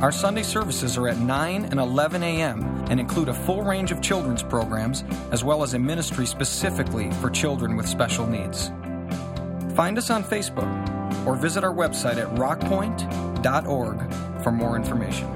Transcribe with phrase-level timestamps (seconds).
[0.00, 2.64] Our Sunday services are at 9 and 11 a.m.
[2.88, 7.28] and include a full range of children's programs as well as a ministry specifically for
[7.28, 8.68] children with special needs.
[9.76, 15.28] Find us on Facebook or visit our website at rockpoint.org for more information.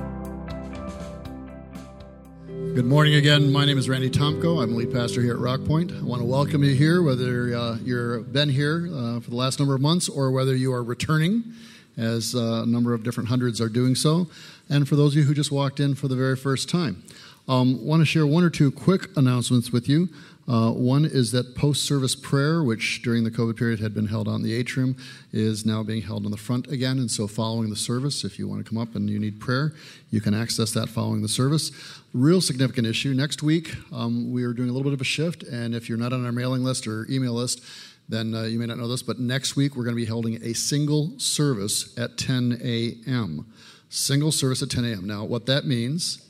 [2.74, 3.52] Good morning again.
[3.52, 4.62] My name is Randy Tomko.
[4.62, 5.92] I'm lead pastor here at Rock Point.
[5.92, 9.58] I want to welcome you here, whether uh, you've been here uh, for the last
[9.58, 11.52] number of months or whether you are returning,
[11.96, 14.28] as uh, a number of different hundreds are doing so,
[14.68, 17.02] and for those of you who just walked in for the very first time.
[17.46, 20.08] Um, want to share one or two quick announcements with you.
[20.46, 24.28] Uh, one is that post service prayer, which during the COVID period had been held
[24.28, 24.96] on the atrium,
[25.32, 26.98] is now being held on the front again.
[26.98, 29.72] And so, following the service, if you want to come up and you need prayer,
[30.10, 31.70] you can access that following the service.
[32.12, 33.14] Real significant issue.
[33.14, 35.42] Next week, um, we are doing a little bit of a shift.
[35.44, 37.62] And if you're not on our mailing list or email list,
[38.08, 40.42] then uh, you may not know this, but next week we're going to be holding
[40.42, 43.46] a single service at 10 a.m.
[43.94, 45.06] Single service at 10 a.m.
[45.06, 46.28] Now, what that means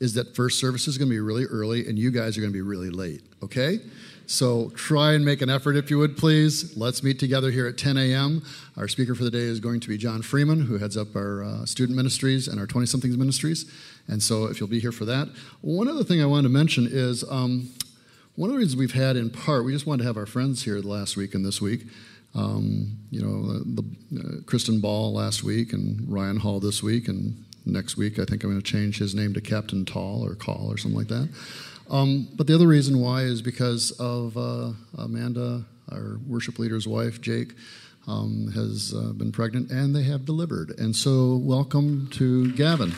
[0.00, 2.50] is that first service is going to be really early and you guys are going
[2.50, 3.80] to be really late, okay?
[4.26, 6.74] So try and make an effort if you would, please.
[6.78, 8.42] Let's meet together here at 10 a.m.
[8.78, 11.44] Our speaker for the day is going to be John Freeman, who heads up our
[11.44, 13.70] uh, student ministries and our 20 somethings ministries.
[14.08, 15.28] And so if you'll be here for that.
[15.60, 17.68] One other thing I wanted to mention is um,
[18.36, 20.64] one of the reasons we've had in part, we just wanted to have our friends
[20.64, 21.82] here last week and this week.
[22.34, 27.08] Um, you know, the, the uh, Kristen Ball last week and Ryan Hall this week
[27.08, 28.18] and next week.
[28.18, 30.98] I think I'm going to change his name to Captain Tall or Call or something
[30.98, 31.28] like that.
[31.90, 37.20] Um, but the other reason why is because of uh, Amanda, our worship leader's wife,
[37.20, 37.52] Jake,
[38.06, 40.78] um, has uh, been pregnant and they have delivered.
[40.78, 42.94] And so, welcome to Gavin.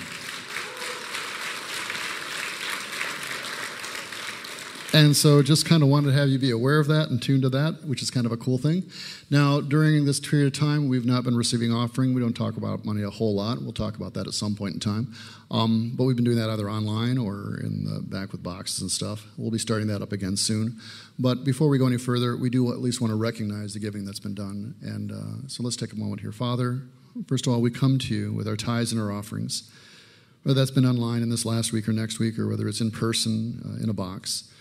[4.96, 7.42] And so, just kind of wanted to have you be aware of that and tuned
[7.42, 8.82] to that, which is kind of a cool thing.
[9.28, 12.14] Now, during this period of time, we've not been receiving offering.
[12.14, 13.60] We don't talk about money a whole lot.
[13.60, 15.14] We'll talk about that at some point in time.
[15.50, 18.90] Um, but we've been doing that either online or in the back with boxes and
[18.90, 19.26] stuff.
[19.36, 20.80] We'll be starting that up again soon.
[21.18, 24.06] But before we go any further, we do at least want to recognize the giving
[24.06, 24.76] that's been done.
[24.80, 26.32] And uh, so let's take a moment here.
[26.32, 26.80] Father,
[27.28, 29.70] first of all, we come to you with our tithes and our offerings,
[30.42, 32.90] whether that's been online in this last week or next week, or whether it's in
[32.90, 34.52] person uh, in a box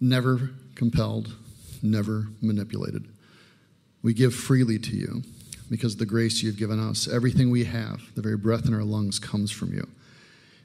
[0.00, 1.34] never compelled,
[1.82, 3.06] never manipulated.
[4.02, 5.22] We give freely to you
[5.70, 7.06] because of the grace you've given us.
[7.06, 9.86] Everything we have, the very breath in our lungs, comes from you.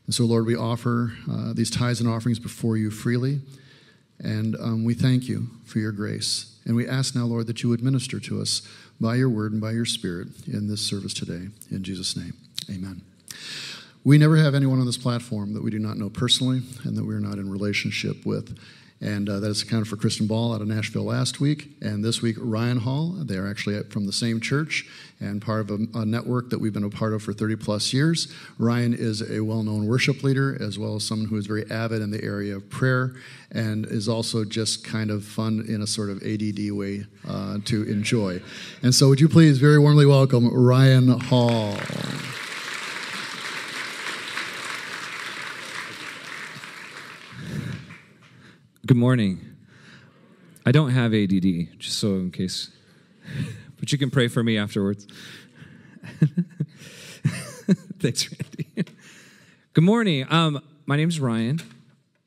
[0.05, 3.41] And so, Lord, we offer uh, these tithes and offerings before you freely,
[4.19, 6.57] and um, we thank you for your grace.
[6.65, 8.61] And we ask now, Lord, that you would minister to us
[8.99, 11.49] by your word and by your spirit in this service today.
[11.69, 12.33] In Jesus' name,
[12.69, 13.01] amen.
[14.03, 17.03] We never have anyone on this platform that we do not know personally and that
[17.03, 18.57] we are not in relationship with.
[19.01, 21.67] And uh, that is accounted for Kristen Ball out of Nashville last week.
[21.81, 23.13] And this week, Ryan Hall.
[23.17, 24.85] They're actually from the same church
[25.19, 27.93] and part of a, a, network that we've been a part of for 30 plus
[27.93, 28.33] years.
[28.57, 32.01] Ryan is a well known worship leader, as well as someone who is very avid
[32.01, 33.15] in the area of prayer
[33.51, 37.83] and is also just kind of fun in a sort of ADD way uh, to
[37.83, 38.41] enjoy.
[38.81, 41.75] And so, would you please very warmly welcome Ryan Hall?
[48.85, 49.55] Good morning.
[50.63, 52.69] I don't have ADD, just so in case,
[53.79, 55.07] but you can pray for me afterwards.
[57.99, 58.91] Thanks, Randy.
[59.73, 60.27] Good morning.
[60.29, 61.61] Um, my name's Ryan.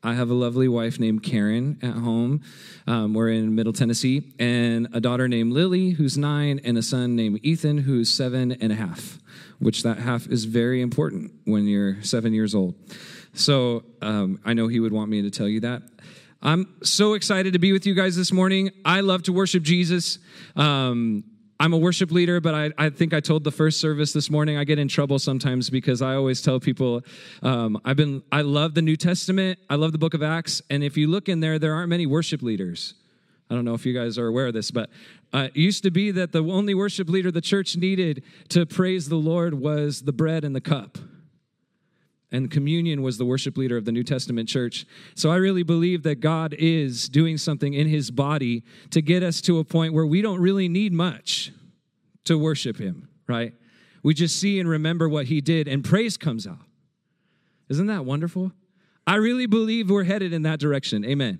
[0.03, 2.41] I have a lovely wife named Karen at home.
[2.85, 7.15] Um, we're in Middle Tennessee, and a daughter named Lily, who's nine, and a son
[7.15, 9.17] named Ethan, who's seven and a half,
[9.59, 12.75] which that half is very important when you're seven years old.
[13.33, 15.83] So um, I know he would want me to tell you that.
[16.41, 18.71] I'm so excited to be with you guys this morning.
[18.85, 20.19] I love to worship Jesus.
[20.55, 21.25] Um,
[21.59, 24.55] I'm a worship leader, but I, I, think I told the first service this morning
[24.55, 27.01] I get in trouble sometimes because I always tell people
[27.43, 30.81] um, I've been I love the New Testament, I love the Book of Acts, and
[30.81, 32.93] if you look in there, there aren't many worship leaders.
[33.49, 34.89] I don't know if you guys are aware of this, but
[35.33, 39.09] uh, it used to be that the only worship leader the church needed to praise
[39.09, 40.97] the Lord was the bread and the cup
[42.31, 44.85] and communion was the worship leader of the New Testament church.
[45.15, 49.41] So I really believe that God is doing something in his body to get us
[49.41, 51.51] to a point where we don't really need much
[52.25, 53.53] to worship him, right?
[54.03, 56.59] We just see and remember what he did, and praise comes out.
[57.69, 58.51] Isn't that wonderful?
[59.05, 61.03] I really believe we're headed in that direction.
[61.03, 61.39] Amen.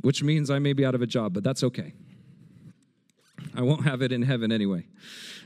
[0.00, 1.94] Which means I may be out of a job, but that's okay.
[3.56, 4.86] I won't have it in heaven anyway.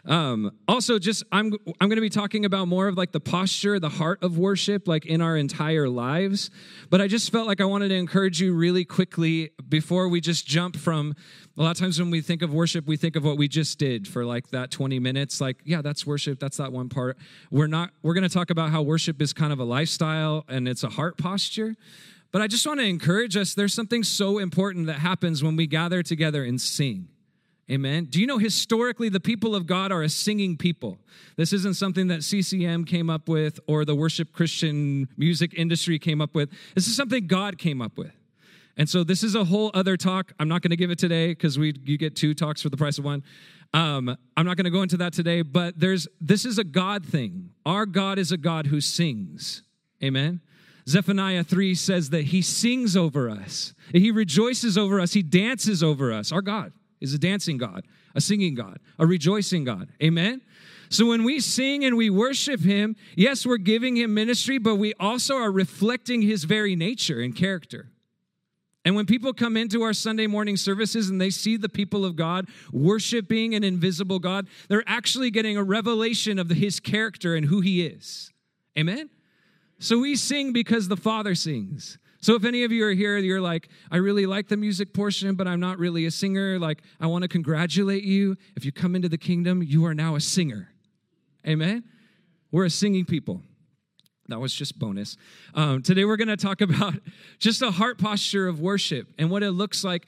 [0.04, 3.78] Um, also, just I'm I'm going to be talking about more of like the posture,
[3.78, 6.50] the heart of worship, like in our entire lives.
[6.88, 10.46] But I just felt like I wanted to encourage you really quickly before we just
[10.46, 11.14] jump from.
[11.58, 13.78] A lot of times when we think of worship, we think of what we just
[13.78, 15.40] did for like that 20 minutes.
[15.40, 16.38] Like, yeah, that's worship.
[16.38, 17.18] That's that one part.
[17.50, 17.90] We're not.
[18.02, 20.88] We're going to talk about how worship is kind of a lifestyle and it's a
[20.88, 21.74] heart posture.
[22.30, 23.54] But I just want to encourage us.
[23.54, 27.08] There's something so important that happens when we gather together and sing.
[27.70, 28.06] Amen.
[28.06, 30.98] Do you know historically the people of God are a singing people?
[31.36, 36.22] This isn't something that CCM came up with or the worship Christian music industry came
[36.22, 36.50] up with.
[36.74, 38.12] This is something God came up with.
[38.78, 40.32] And so this is a whole other talk.
[40.40, 42.76] I'm not going to give it today because we you get two talks for the
[42.76, 43.22] price of one.
[43.74, 47.04] Um, I'm not going to go into that today, but there's this is a God
[47.04, 47.50] thing.
[47.66, 49.62] Our God is a God who sings.
[50.02, 50.40] Amen.
[50.88, 53.74] Zephaniah 3 says that he sings over us.
[53.92, 55.12] He rejoices over us.
[55.12, 56.32] He dances over us.
[56.32, 59.88] Our God is a dancing God, a singing God, a rejoicing God.
[60.02, 60.42] Amen?
[60.90, 64.94] So when we sing and we worship Him, yes, we're giving Him ministry, but we
[64.98, 67.90] also are reflecting His very nature and character.
[68.84, 72.16] And when people come into our Sunday morning services and they see the people of
[72.16, 77.60] God worshiping an invisible God, they're actually getting a revelation of His character and who
[77.60, 78.32] He is.
[78.78, 79.10] Amen?
[79.78, 81.98] So we sing because the Father sings.
[82.20, 85.34] So if any of you are here, you're like, I really like the music portion,
[85.36, 86.58] but I'm not really a singer.
[86.58, 88.36] Like, I want to congratulate you.
[88.56, 90.68] If you come into the kingdom, you are now a singer.
[91.46, 91.84] Amen?
[92.50, 93.42] We're a singing people.
[94.26, 95.16] That was just bonus.
[95.54, 96.94] Um, today we're going to talk about
[97.38, 100.06] just a heart posture of worship and what it looks like.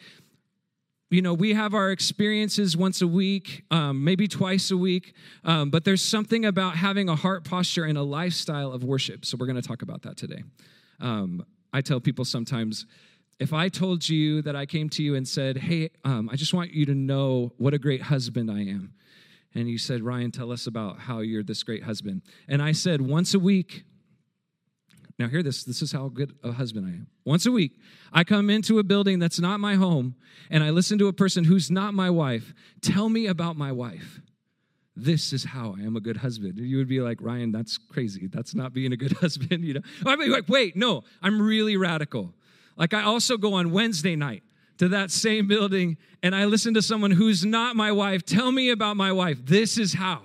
[1.11, 5.15] You know, we have our experiences once a week, um, maybe twice a week,
[5.45, 9.25] um, but there's something about having a heart posture and a lifestyle of worship.
[9.25, 10.45] So we're going to talk about that today.
[11.73, 12.87] I tell people sometimes,
[13.39, 16.53] if I told you that I came to you and said, Hey, um, I just
[16.53, 18.93] want you to know what a great husband I am.
[19.55, 22.23] And you said, Ryan, tell us about how you're this great husband.
[22.49, 23.85] And I said, Once a week,
[25.19, 27.07] now hear this, this is how good a husband I am.
[27.25, 27.73] Once a week,
[28.11, 30.15] I come into a building that's not my home
[30.51, 34.21] and I listen to a person who's not my wife tell me about my wife
[35.03, 36.59] this is how I am a good husband.
[36.59, 38.27] You would be like, Ryan, that's crazy.
[38.27, 39.81] That's not being a good husband, you know.
[40.07, 42.35] I'd be like, wait, no, I'm really radical.
[42.77, 44.43] Like I also go on Wednesday night
[44.79, 48.71] to that same building and I listen to someone who's not my wife tell me
[48.71, 49.45] about my wife.
[49.45, 50.23] This is how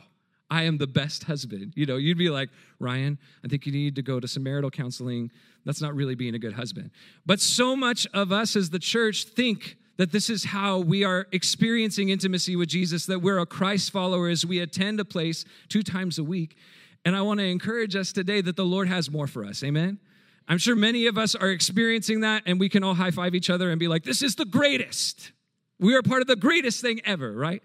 [0.50, 1.74] I am the best husband.
[1.76, 2.50] You know, you'd be like,
[2.80, 5.32] Ryan, I think you need to go to some marital counseling.
[5.66, 6.92] That's not really being a good husband.
[7.26, 11.28] But so much of us as the church think that this is how we are
[11.32, 15.84] experiencing intimacy with Jesus, that we're a Christ follower as we attend a place two
[15.84, 16.58] times a week.
[17.06, 19.64] And I want to encourage us today that the Lord has more for us.
[19.64, 20.00] Amen.
[20.48, 23.50] I'm sure many of us are experiencing that, and we can all high five each
[23.50, 25.32] other and be like, this is the greatest.
[25.80, 27.64] We are part of the greatest thing ever, right?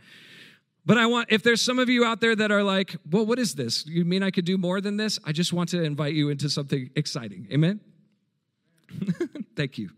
[0.87, 3.39] But I want, if there's some of you out there that are like, well, what
[3.39, 3.87] is this?
[3.87, 5.19] You mean I could do more than this?
[5.25, 7.49] I just want to invite you into something exciting.
[7.53, 7.81] Amen?
[9.57, 9.91] Thank you.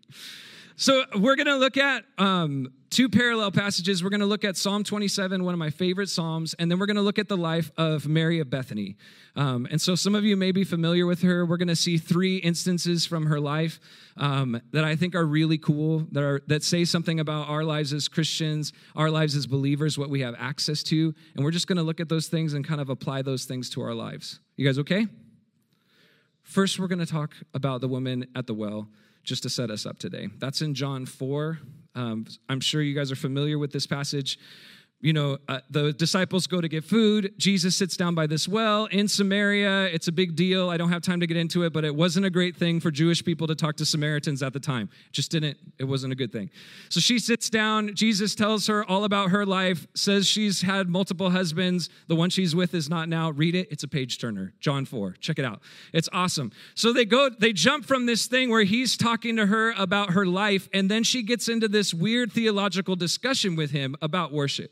[0.82, 4.02] So we're going to look at um, two parallel passages.
[4.02, 6.86] We're going to look at Psalm 27, one of my favorite Psalms, and then we're
[6.86, 8.96] going to look at the life of Mary of Bethany.
[9.36, 11.46] Um, and so some of you may be familiar with her.
[11.46, 13.78] We're going to see three instances from her life
[14.16, 17.92] um, that I think are really cool, that, are, that say something about our lives
[17.92, 21.14] as Christians, our lives as believers, what we have access to.
[21.36, 23.70] And we're just going to look at those things and kind of apply those things
[23.70, 24.40] to our lives.
[24.56, 25.06] You guys okay?
[26.42, 28.88] First, we're going to talk about the woman at the well
[29.22, 30.28] just to set us up today.
[30.38, 31.58] That's in John 4.
[31.94, 34.38] Um, I'm sure you guys are familiar with this passage
[35.02, 37.34] you know, uh, the disciples go to get food.
[37.36, 39.86] Jesus sits down by this well in Samaria.
[39.86, 40.70] It's a big deal.
[40.70, 42.92] I don't have time to get into it, but it wasn't a great thing for
[42.92, 44.88] Jewish people to talk to Samaritans at the time.
[45.10, 46.50] Just didn't, it wasn't a good thing.
[46.88, 47.96] So she sits down.
[47.96, 51.90] Jesus tells her all about her life, says she's had multiple husbands.
[52.06, 53.30] The one she's with is not now.
[53.30, 53.66] Read it.
[53.72, 54.54] It's a page turner.
[54.60, 55.16] John 4.
[55.18, 55.62] Check it out.
[55.92, 56.52] It's awesome.
[56.76, 60.24] So they go, they jump from this thing where he's talking to her about her
[60.24, 64.70] life, and then she gets into this weird theological discussion with him about worship.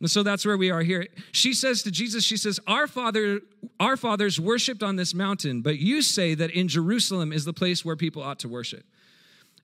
[0.00, 1.06] And so that's where we are here.
[1.32, 3.40] She says to Jesus, she says, Our father,
[3.80, 7.84] our fathers worshiped on this mountain, but you say that in Jerusalem is the place
[7.84, 8.84] where people ought to worship.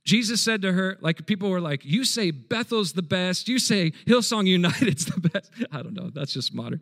[0.05, 3.91] Jesus said to her, like people were like, You say Bethel's the best, you say
[4.07, 5.51] Hillsong United's the best.
[5.71, 6.81] I don't know, that's just modern.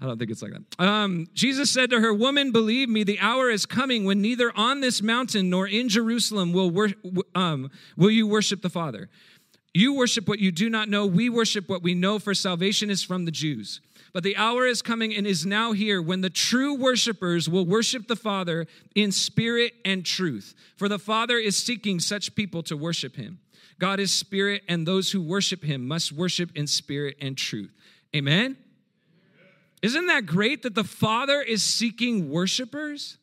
[0.00, 0.84] I don't think it's like that.
[0.84, 4.80] Um, Jesus said to her, Woman, believe me, the hour is coming when neither on
[4.80, 6.92] this mountain nor in Jerusalem will, wor-
[7.34, 9.08] um, will you worship the Father.
[9.76, 11.04] You worship what you do not know.
[11.04, 13.82] We worship what we know, for salvation is from the Jews.
[14.14, 18.08] but the hour is coming and is now here when the true worshipers will worship
[18.08, 20.54] the Father in spirit and truth.
[20.76, 23.40] For the Father is seeking such people to worship him.
[23.78, 27.70] God is spirit, and those who worship him must worship in spirit and truth.
[28.14, 28.56] Amen?
[29.82, 33.18] Isn't that great that the Father is seeking worshipers?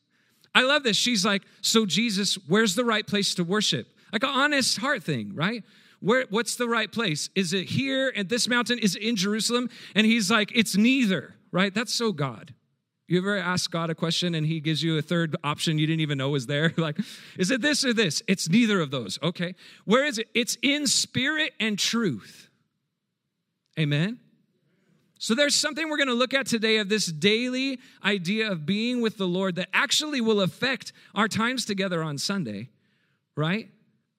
[0.54, 0.98] I love this.
[0.98, 3.88] She's like, So, Jesus, where's the right place to worship?
[4.12, 5.64] Like an honest heart thing, right?
[6.04, 7.30] Where, what's the right place?
[7.34, 8.78] Is it here at this mountain?
[8.78, 9.70] Is it in Jerusalem?
[9.96, 11.74] And he's like, It's neither, right?
[11.74, 12.54] That's so God.
[13.08, 16.02] You ever ask God a question and he gives you a third option you didn't
[16.02, 16.74] even know was there?
[16.78, 16.98] like,
[17.38, 18.22] is it this or this?
[18.28, 19.18] It's neither of those.
[19.24, 19.56] Okay.
[19.86, 20.28] Where is it?
[20.34, 22.50] It's in spirit and truth.
[23.80, 24.20] Amen.
[25.20, 29.02] So there's something we're going to look at today of this daily idea of being
[29.02, 32.70] with the Lord that actually will affect our times together on Sunday,
[33.38, 33.70] right?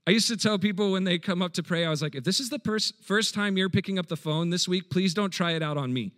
[0.07, 2.25] I used to tell people when they come up to pray, I was like, if
[2.25, 5.31] this is the pers- first time you're picking up the phone this week, please don't
[5.31, 6.13] try it out on me,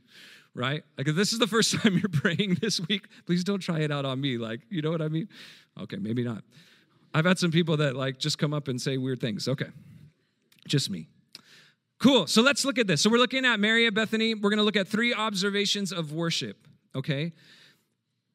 [0.55, 0.83] right?
[0.99, 3.93] Like, if this is the first time you're praying this week, please don't try it
[3.93, 4.39] out on me.
[4.39, 5.29] Like, you know what I mean?
[5.81, 6.43] Okay, maybe not.
[7.15, 9.49] I've had some people that like just come up and say weird things.
[9.49, 9.69] Okay,
[10.67, 11.09] just me.
[11.99, 12.27] Cool.
[12.27, 13.01] So let's look at this.
[13.01, 14.35] So we're looking at Mary of Bethany.
[14.35, 16.69] We're going to look at three observations of worship.
[16.95, 17.33] Okay.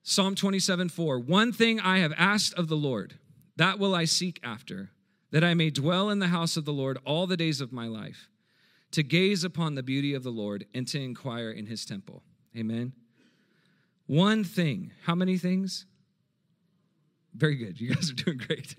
[0.03, 1.19] Psalm 27 4.
[1.19, 3.19] One thing I have asked of the Lord,
[3.57, 4.89] that will I seek after,
[5.31, 7.87] that I may dwell in the house of the Lord all the days of my
[7.87, 8.29] life,
[8.91, 12.23] to gaze upon the beauty of the Lord and to inquire in his temple.
[12.55, 12.93] Amen.
[14.07, 14.91] One thing.
[15.03, 15.85] How many things?
[17.33, 17.79] Very good.
[17.79, 18.75] You guys are doing great.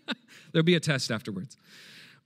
[0.52, 1.56] There'll be a test afterwards.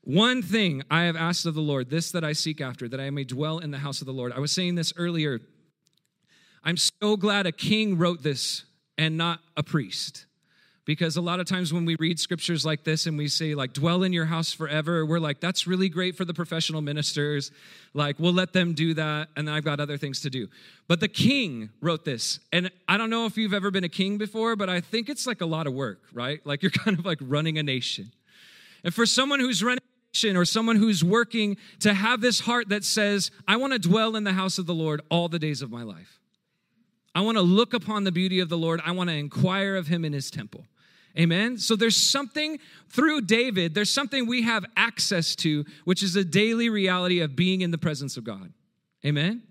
[0.02, 3.10] One thing I have asked of the Lord, this that I seek after, that I
[3.10, 4.32] may dwell in the house of the Lord.
[4.32, 5.40] I was saying this earlier.
[6.62, 8.64] I'm so glad a king wrote this
[8.98, 10.26] and not a priest.
[10.86, 13.74] Because a lot of times when we read scriptures like this and we say, like,
[13.74, 17.52] dwell in your house forever, we're like, that's really great for the professional ministers.
[17.92, 20.48] Like, we'll let them do that, and then I've got other things to do.
[20.88, 22.40] But the king wrote this.
[22.50, 25.26] And I don't know if you've ever been a king before, but I think it's
[25.26, 26.40] like a lot of work, right?
[26.50, 28.12] Like, you're kind of like running a nation.
[28.82, 32.70] And for someone who's running a nation or someone who's working to have this heart
[32.70, 35.62] that says, I want to dwell in the house of the Lord all the days
[35.62, 36.19] of my life.
[37.14, 38.80] I want to look upon the beauty of the Lord.
[38.84, 40.66] I want to inquire of him in his temple.
[41.18, 41.58] Amen.
[41.58, 46.68] So there's something through David, there's something we have access to, which is a daily
[46.68, 48.52] reality of being in the presence of God.
[49.04, 49.42] Amen.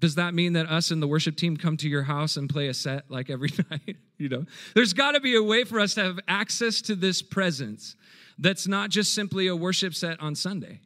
[0.00, 2.68] Does that mean that us and the worship team come to your house and play
[2.68, 3.96] a set like every night?
[4.18, 7.22] you know, there's got to be a way for us to have access to this
[7.22, 7.96] presence
[8.38, 10.80] that's not just simply a worship set on Sunday.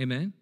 [0.00, 0.32] Amen?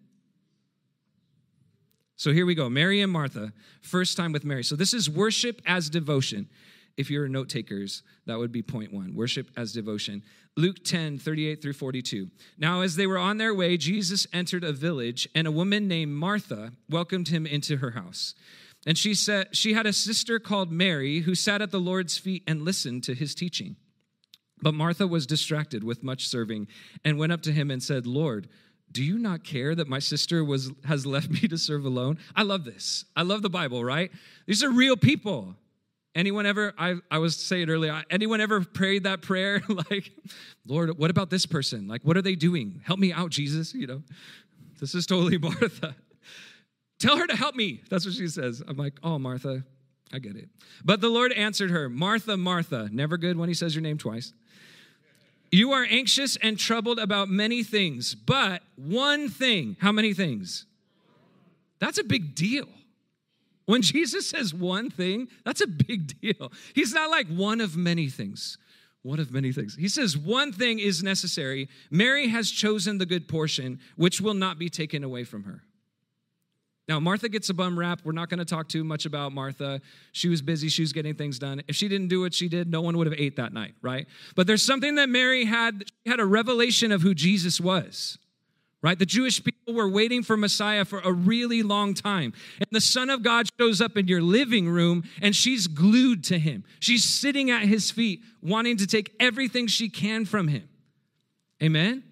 [2.15, 4.63] So here we go Mary and Martha, first time with Mary.
[4.63, 6.49] So this is worship as devotion.
[6.95, 10.23] If you're note takers, that would be point one worship as devotion.
[10.55, 12.29] Luke 10, 38 through 42.
[12.59, 16.13] Now, as they were on their way, Jesus entered a village, and a woman named
[16.13, 18.35] Martha welcomed him into her house.
[18.85, 22.43] And she said she had a sister called Mary who sat at the Lord's feet
[22.47, 23.77] and listened to his teaching.
[24.61, 26.67] But Martha was distracted with much serving
[27.03, 28.47] and went up to him and said, Lord,
[28.93, 32.19] do you not care that my sister was has left me to serve alone?
[32.35, 33.05] I love this.
[33.15, 34.11] I love the Bible, right?
[34.45, 35.55] These are real people.
[36.15, 39.63] Anyone ever, I, I was saying earlier, anyone ever prayed that prayer?
[39.89, 40.11] like,
[40.65, 41.87] Lord, what about this person?
[41.87, 42.81] Like, what are they doing?
[42.85, 43.73] Help me out, Jesus.
[43.73, 44.03] You know,
[44.79, 45.95] this is totally Martha.
[46.99, 47.81] Tell her to help me.
[47.89, 48.61] That's what she says.
[48.65, 49.63] I'm like, oh, Martha,
[50.13, 50.49] I get it.
[50.85, 52.89] But the Lord answered her, Martha, Martha.
[52.91, 54.33] Never good when he says your name twice.
[55.53, 60.65] You are anxious and troubled about many things, but one thing, how many things?
[61.77, 62.67] That's a big deal.
[63.67, 66.51] When Jesus says one thing, that's a big deal.
[66.73, 68.57] He's not like one of many things.
[69.03, 69.75] One of many things.
[69.75, 71.69] He says one thing is necessary.
[71.91, 75.61] Mary has chosen the good portion, which will not be taken away from her.
[76.87, 78.01] Now, Martha gets a bum rap.
[78.03, 79.79] We're not going to talk too much about Martha.
[80.11, 81.61] She was busy, she was getting things done.
[81.67, 84.05] If she didn't do what she did, no one would have ate that night, right?
[84.35, 88.17] But there's something that Mary had, she had a revelation of who Jesus was.
[88.81, 88.99] Right?
[88.99, 92.33] The Jewish people were waiting for Messiah for a really long time.
[92.59, 96.37] And the Son of God shows up in your living room and she's glued to
[96.37, 96.65] him.
[96.81, 100.67] She's sitting at his feet, wanting to take everything she can from him.
[101.61, 102.03] Amen?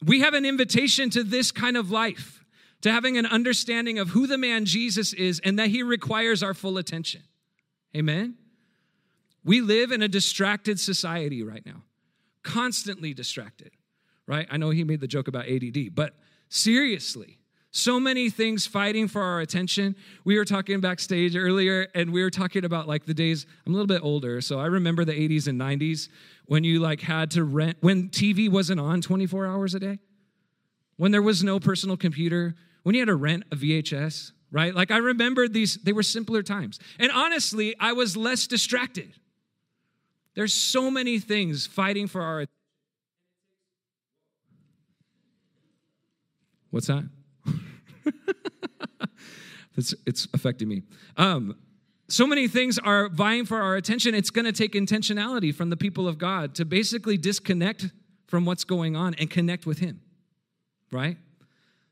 [0.00, 2.41] We have an invitation to this kind of life
[2.82, 6.54] to having an understanding of who the man Jesus is and that he requires our
[6.54, 7.22] full attention.
[7.96, 8.36] Amen?
[9.44, 11.82] We live in a distracted society right now,
[12.42, 13.72] constantly distracted,
[14.26, 14.46] right?
[14.50, 16.14] I know he made the joke about ADD, but
[16.48, 17.38] seriously,
[17.70, 19.96] so many things fighting for our attention.
[20.24, 23.76] We were talking backstage earlier and we were talking about like the days, I'm a
[23.76, 26.08] little bit older, so I remember the 80s and 90s
[26.46, 29.98] when you like had to rent, when TV wasn't on 24 hours a day,
[30.96, 34.74] when there was no personal computer, when you had to rent a VHS, right?
[34.74, 36.78] Like I remembered these, they were simpler times.
[36.98, 39.12] And honestly, I was less distracted.
[40.34, 42.46] There's so many things fighting for our
[46.70, 47.06] What's that?
[49.76, 50.82] it's, it's affecting me.
[51.18, 51.54] Um,
[52.08, 54.14] so many things are vying for our attention.
[54.14, 57.90] It's going to take intentionality from the people of God to basically disconnect
[58.26, 60.00] from what's going on and connect with Him,
[60.90, 61.18] right?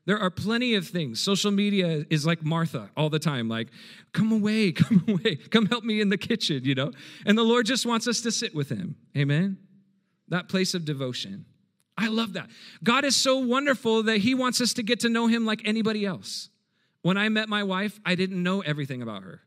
[0.05, 1.19] There are plenty of things.
[1.21, 3.67] Social media is like Martha all the time, like,
[4.13, 6.91] come away, come away, come help me in the kitchen, you know?
[7.25, 8.95] And the Lord just wants us to sit with Him.
[9.15, 9.57] Amen?
[10.29, 11.45] That place of devotion.
[11.97, 12.49] I love that.
[12.83, 16.05] God is so wonderful that He wants us to get to know Him like anybody
[16.05, 16.49] else.
[17.03, 19.41] When I met my wife, I didn't know everything about her.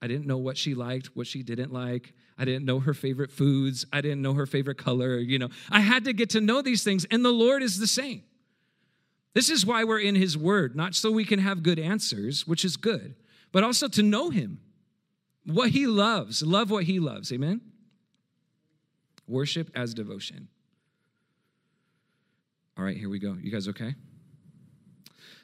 [0.00, 2.12] I didn't know what she liked, what she didn't like.
[2.36, 3.86] I didn't know her favorite foods.
[3.92, 5.18] I didn't know her favorite color.
[5.18, 7.86] You know, I had to get to know these things, and the Lord is the
[7.86, 8.24] same.
[9.34, 12.64] This is why we're in His Word, not so we can have good answers, which
[12.64, 13.14] is good,
[13.50, 14.60] but also to know Him,
[15.44, 17.32] what He loves, love what He loves.
[17.32, 17.60] Amen?
[19.26, 20.48] Worship as devotion.
[22.76, 23.36] All right, here we go.
[23.40, 23.94] You guys okay?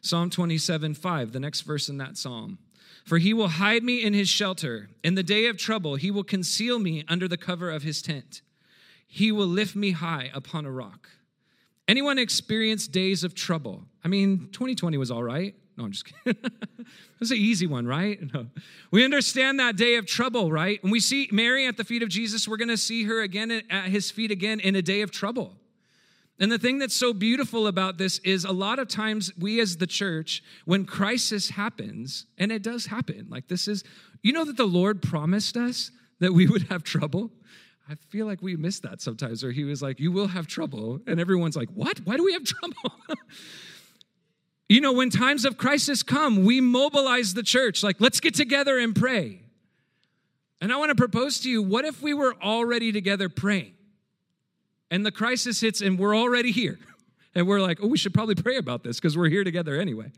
[0.00, 2.58] Psalm 27 5, the next verse in that psalm.
[3.04, 4.90] For he will hide me in his shelter.
[5.02, 8.42] In the day of trouble, he will conceal me under the cover of his tent.
[9.06, 11.08] He will lift me high upon a rock.
[11.88, 13.82] Anyone experienced days of trouble?
[14.04, 15.54] I mean, 2020 was all right.
[15.78, 16.42] No, I'm just kidding.
[17.20, 18.20] That's an easy one, right?
[18.34, 18.46] No.
[18.90, 20.82] We understand that day of trouble, right?
[20.82, 23.62] When we see Mary at the feet of Jesus, we're going to see her again
[23.70, 25.54] at his feet again in a day of trouble.
[26.40, 29.78] And the thing that's so beautiful about this is a lot of times we as
[29.78, 33.82] the church, when crisis happens, and it does happen, like this is,
[34.22, 35.90] you know that the Lord promised us
[36.20, 37.30] that we would have trouble?
[37.88, 41.00] I feel like we miss that sometimes, where he was like, You will have trouble.
[41.06, 41.98] And everyone's like, What?
[42.04, 42.92] Why do we have trouble?
[44.68, 48.78] you know, when times of crisis come, we mobilize the church, like, let's get together
[48.78, 49.42] and pray.
[50.60, 53.74] And I want to propose to you what if we were already together praying?
[54.90, 56.78] and the crisis hits and we're already here.
[57.34, 60.10] And we're like, oh, we should probably pray about this because we're here together anyway.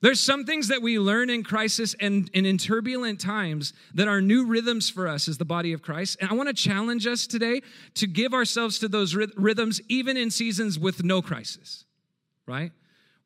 [0.00, 4.20] There's some things that we learn in crisis and, and in turbulent times that are
[4.20, 6.18] new rhythms for us as the body of Christ.
[6.20, 7.62] And I want to challenge us today
[7.94, 11.84] to give ourselves to those rhythms even in seasons with no crisis,
[12.46, 12.72] right?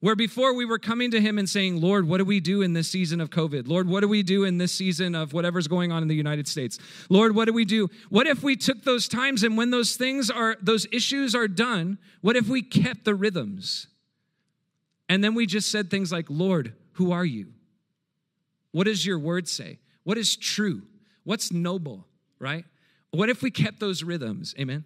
[0.01, 2.73] Where before we were coming to him and saying, Lord, what do we do in
[2.73, 3.69] this season of COVID?
[3.69, 6.49] Lord, what do we do in this season of whatever's going on in the United
[6.49, 6.79] States?
[7.11, 7.89] Lord, what do we do?
[8.09, 11.99] What if we took those times and when those things are, those issues are done,
[12.23, 13.89] what if we kept the rhythms?
[15.11, 17.49] And then we just said things like, Lord, who are you?
[18.71, 19.81] What does your word say?
[20.05, 20.83] What is true?
[21.25, 22.07] What's noble,
[22.39, 22.65] right?
[23.11, 24.55] What if we kept those rhythms?
[24.57, 24.85] Amen.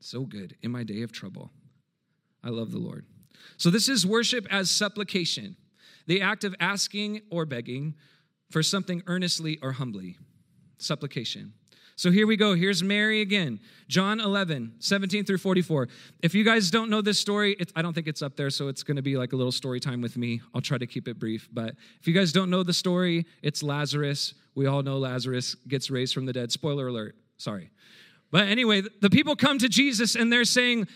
[0.00, 1.52] So good in my day of trouble.
[2.42, 3.06] I love the Lord.
[3.56, 5.56] So, this is worship as supplication,
[6.06, 7.94] the act of asking or begging
[8.50, 10.16] for something earnestly or humbly.
[10.78, 11.52] Supplication.
[11.96, 12.54] So here we go.
[12.54, 13.58] Here's Mary again.
[13.88, 15.88] John 11, 17 through 44.
[16.22, 18.82] If you guys don't know this story, I don't think it's up there, so it's
[18.82, 20.42] going to be like a little story time with me.
[20.54, 21.48] I'll try to keep it brief.
[21.50, 24.34] But if you guys don't know the story, it's Lazarus.
[24.54, 26.52] We all know Lazarus gets raised from the dead.
[26.52, 27.16] Spoiler alert.
[27.38, 27.70] Sorry.
[28.30, 30.88] But anyway, the people come to Jesus and they're saying,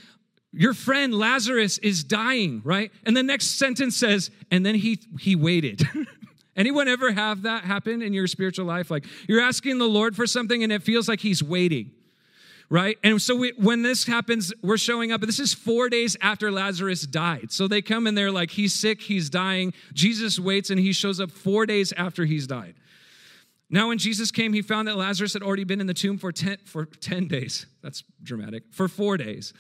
[0.53, 2.91] your friend Lazarus is dying, right?
[3.05, 5.83] And the next sentence says, and then he he waited.
[6.57, 8.91] Anyone ever have that happen in your spiritual life?
[8.91, 11.93] Like you're asking the Lord for something and it feels like he's waiting.
[12.73, 12.99] Right?
[13.03, 15.21] And so we, when this happens, we're showing up.
[15.23, 17.51] This is four days after Lazarus died.
[17.51, 19.75] So they come and they're like, he's sick, he's dying.
[19.93, 22.75] Jesus waits and he shows up four days after he's died.
[23.73, 26.33] Now, when Jesus came, he found that Lazarus had already been in the tomb for
[26.33, 27.67] 10, for 10 days.
[27.83, 28.65] That's dramatic.
[28.73, 29.53] For four days.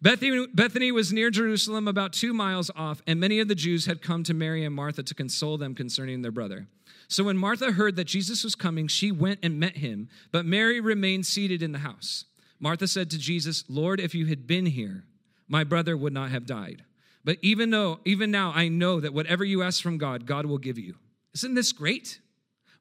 [0.00, 4.00] Bethany, Bethany was near Jerusalem, about two miles off, and many of the Jews had
[4.00, 6.66] come to Mary and Martha to console them concerning their brother.
[7.08, 10.80] So when Martha heard that Jesus was coming, she went and met him, but Mary
[10.80, 12.24] remained seated in the house.
[12.60, 15.04] Martha said to Jesus, Lord, if you had been here,
[15.46, 16.84] my brother would not have died.
[17.24, 20.58] But even though, even now, I know that whatever you ask from God, God will
[20.58, 20.94] give you.
[21.34, 22.20] Isn't this great?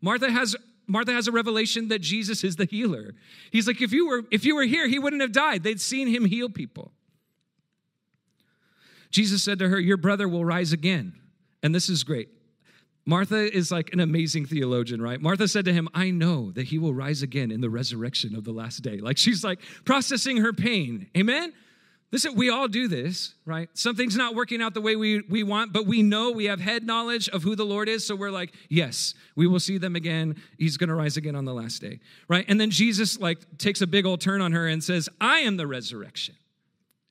[0.01, 0.55] Martha has
[0.87, 3.13] Martha has a revelation that Jesus is the healer.
[3.51, 5.63] He's like, if you were, if you were here, he wouldn't have died.
[5.63, 6.93] They'd seen him heal people.
[9.11, 11.13] Jesus said to her, Your brother will rise again.
[11.63, 12.29] And this is great.
[13.05, 15.19] Martha is like an amazing theologian, right?
[15.19, 18.43] Martha said to him, I know that he will rise again in the resurrection of
[18.43, 18.97] the last day.
[18.97, 21.09] Like she's like processing her pain.
[21.15, 21.53] Amen?
[22.11, 23.69] Listen, we all do this, right?
[23.73, 26.85] Something's not working out the way we, we want, but we know we have head
[26.85, 28.05] knowledge of who the Lord is.
[28.07, 30.41] So we're like, yes, we will see them again.
[30.57, 32.45] He's going to rise again on the last day, right?
[32.47, 35.57] And then Jesus like takes a big old turn on her and says, I am
[35.57, 36.35] the resurrection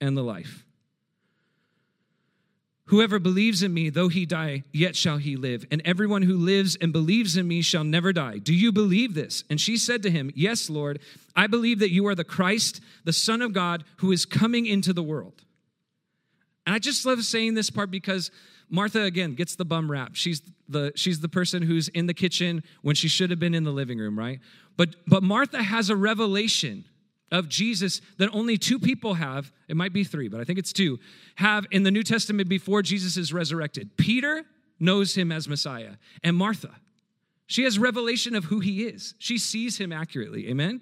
[0.01, 0.65] and the life.
[2.87, 5.64] Whoever believes in me, though he die, yet shall he live.
[5.72, 8.38] And everyone who lives and believes in me shall never die.
[8.38, 9.42] Do you believe this?
[9.51, 11.01] And she said to him, Yes, Lord.
[11.35, 14.92] I believe that you are the Christ, the Son of God, who is coming into
[14.92, 15.42] the world.
[16.64, 18.31] And I just love saying this part because
[18.70, 20.12] Martha again gets the bum rap.
[20.14, 23.64] She's the she's the person who's in the kitchen when she should have been in
[23.64, 24.40] the living room, right?
[24.77, 26.85] But but Martha has a revelation
[27.31, 30.73] of Jesus that only two people have, it might be three, but I think it's
[30.73, 30.99] two,
[31.37, 33.97] have in the New Testament before Jesus is resurrected.
[33.97, 34.45] Peter
[34.79, 36.75] knows him as Messiah, and Martha.
[37.47, 39.15] She has revelation of who he is.
[39.19, 40.49] She sees him accurately.
[40.49, 40.81] Amen?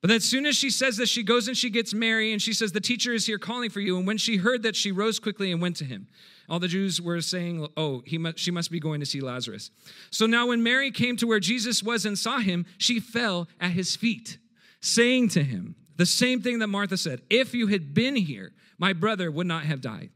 [0.00, 2.42] But then as soon as she says this, she goes and she gets Mary, and
[2.42, 3.96] she says, The teacher is here calling for you.
[3.98, 6.08] And when she heard that, she rose quickly and went to him.
[6.48, 9.70] All the Jews were saying, Oh, he must, she must be going to see Lazarus.
[10.10, 13.72] So now, when Mary came to where Jesus was and saw him, she fell at
[13.72, 14.38] his feet
[14.82, 18.92] saying to him the same thing that Martha said If you had been here, my
[18.92, 20.10] brother would not have died.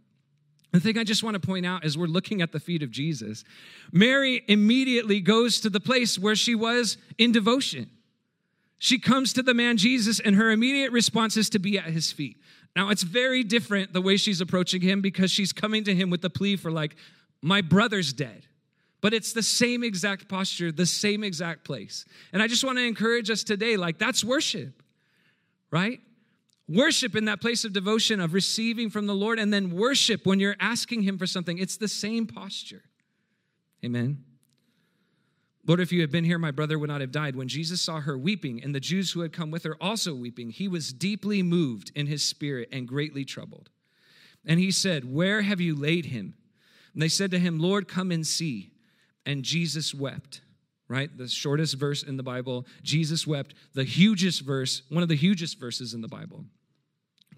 [0.72, 2.90] The thing I just want to point out is we're looking at the feet of
[2.90, 3.44] Jesus.
[3.92, 7.88] Mary immediately goes to the place where she was in devotion.
[8.78, 12.12] She comes to the man Jesus, and her immediate response is to be at his
[12.12, 12.36] feet.
[12.74, 16.20] Now, it's very different the way she's approaching him because she's coming to him with
[16.20, 16.94] the plea for, like,
[17.40, 18.45] my brother's dead.
[19.00, 22.04] But it's the same exact posture, the same exact place.
[22.32, 24.82] And I just want to encourage us today like, that's worship,
[25.70, 26.00] right?
[26.68, 30.40] Worship in that place of devotion, of receiving from the Lord, and then worship when
[30.40, 31.58] you're asking Him for something.
[31.58, 32.82] It's the same posture.
[33.84, 34.24] Amen.
[35.66, 37.36] Lord, if you had been here, my brother would not have died.
[37.36, 40.50] When Jesus saw her weeping, and the Jews who had come with her also weeping,
[40.50, 43.68] he was deeply moved in his spirit and greatly troubled.
[44.44, 46.34] And he said, Where have you laid him?
[46.92, 48.70] And they said to him, Lord, come and see
[49.26, 50.40] and Jesus wept,
[50.88, 51.14] right?
[51.14, 52.64] The shortest verse in the Bible.
[52.82, 56.44] Jesus wept, the hugest verse, one of the hugest verses in the Bible.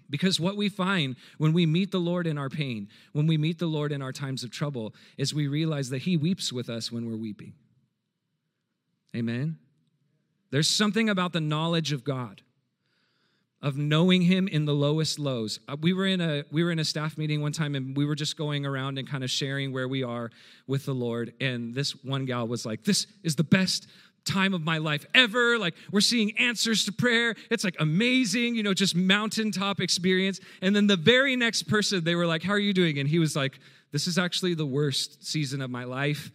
[0.09, 3.59] Because what we find when we meet the Lord in our pain, when we meet
[3.59, 6.91] the Lord in our times of trouble, is we realize that He weeps with us
[6.91, 7.53] when we're weeping.
[9.15, 9.57] Amen?
[10.51, 12.41] There's something about the knowledge of God
[13.61, 15.59] of knowing him in the lowest lows.
[15.67, 18.05] Uh, we were in a we were in a staff meeting one time and we
[18.05, 20.31] were just going around and kind of sharing where we are
[20.65, 21.33] with the Lord.
[21.41, 23.87] And this one gal was like this is the best
[24.25, 25.57] time of my life ever.
[25.57, 27.35] Like we're seeing answers to prayer.
[27.51, 30.39] It's like amazing you know just mountaintop experience.
[30.61, 32.97] And then the very next person they were like how are you doing?
[32.97, 33.59] And he was like
[33.91, 36.31] this is actually the worst season of my life.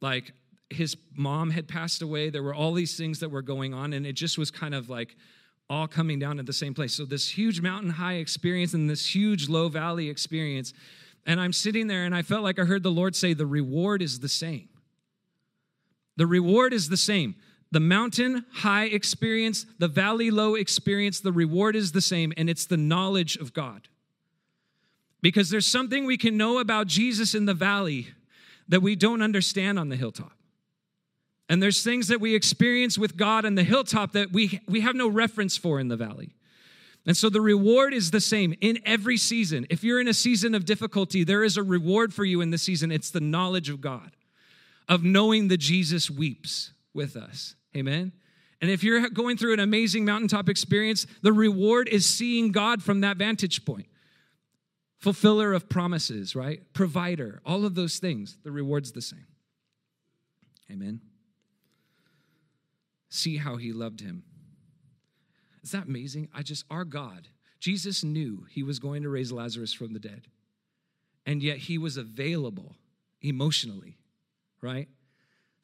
[0.00, 0.32] Like
[0.68, 2.28] his mom had passed away.
[2.28, 4.90] There were all these things that were going on and it just was kind of
[4.90, 5.14] like
[5.68, 6.94] all coming down at the same place.
[6.94, 10.72] So, this huge mountain high experience and this huge low valley experience.
[11.26, 14.00] And I'm sitting there and I felt like I heard the Lord say, The reward
[14.00, 14.68] is the same.
[16.16, 17.34] The reward is the same.
[17.72, 22.66] The mountain high experience, the valley low experience, the reward is the same, and it's
[22.66, 23.88] the knowledge of God.
[25.20, 28.08] Because there's something we can know about Jesus in the valley
[28.68, 30.35] that we don't understand on the hilltop.
[31.48, 34.96] And there's things that we experience with God on the hilltop that we, we have
[34.96, 36.34] no reference for in the valley.
[37.06, 39.64] And so the reward is the same in every season.
[39.70, 42.58] If you're in a season of difficulty, there is a reward for you in the
[42.58, 42.90] season.
[42.90, 44.16] It's the knowledge of God,
[44.88, 47.54] of knowing that Jesus weeps with us.
[47.76, 48.10] Amen.
[48.60, 53.02] And if you're going through an amazing mountaintop experience, the reward is seeing God from
[53.02, 53.86] that vantage point.
[54.98, 56.60] Fulfiller of promises, right?
[56.72, 58.36] Provider, all of those things.
[58.42, 59.26] The reward's the same.
[60.72, 61.00] Amen
[63.08, 64.24] see how he loved him.
[65.62, 66.28] Is that amazing?
[66.34, 70.28] I just, our God, Jesus knew he was going to raise Lazarus from the dead.
[71.24, 72.76] And yet he was available
[73.20, 73.98] emotionally,
[74.60, 74.88] right?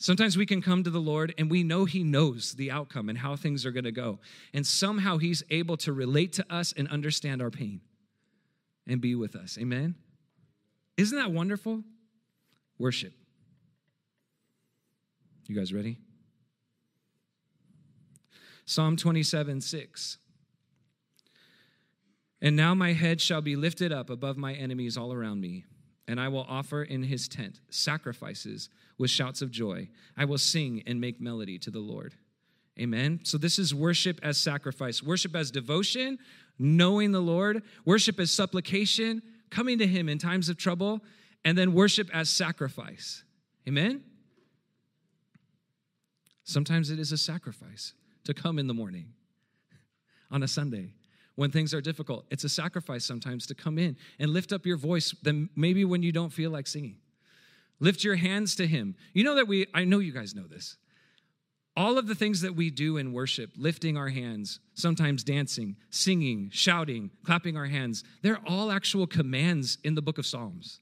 [0.03, 3.17] Sometimes we can come to the Lord and we know He knows the outcome and
[3.17, 4.19] how things are going to go.
[4.53, 7.83] And somehow He's able to relate to us and understand our pain
[8.85, 9.57] and be with us.
[9.61, 9.95] Amen?
[10.97, 11.85] Isn't that wonderful?
[12.79, 13.13] Worship.
[15.47, 15.99] You guys ready?
[18.65, 20.19] Psalm 27 6.
[22.41, 25.65] And now my head shall be lifted up above my enemies all around me,
[26.09, 29.89] and I will offer in his tent sacrifices with shouts of joy.
[30.17, 32.15] I will sing and make melody to the Lord.
[32.81, 33.21] Amen.
[33.23, 36.19] So, this is worship as sacrifice, worship as devotion,
[36.59, 41.01] knowing the Lord, worship as supplication, coming to him in times of trouble,
[41.45, 43.25] and then worship as sacrifice.
[43.69, 44.03] Amen.
[46.45, 47.93] Sometimes it is a sacrifice
[48.25, 49.13] to come in the morning
[50.31, 50.95] on a Sunday
[51.35, 52.25] when things are difficult.
[52.31, 56.03] It's a sacrifice sometimes to come in and lift up your voice, then maybe when
[56.03, 56.99] you don't feel like singing.
[57.81, 58.95] Lift your hands to Him.
[59.13, 60.77] You know that we, I know you guys know this.
[61.75, 66.51] All of the things that we do in worship, lifting our hands, sometimes dancing, singing,
[66.53, 70.81] shouting, clapping our hands, they're all actual commands in the book of Psalms.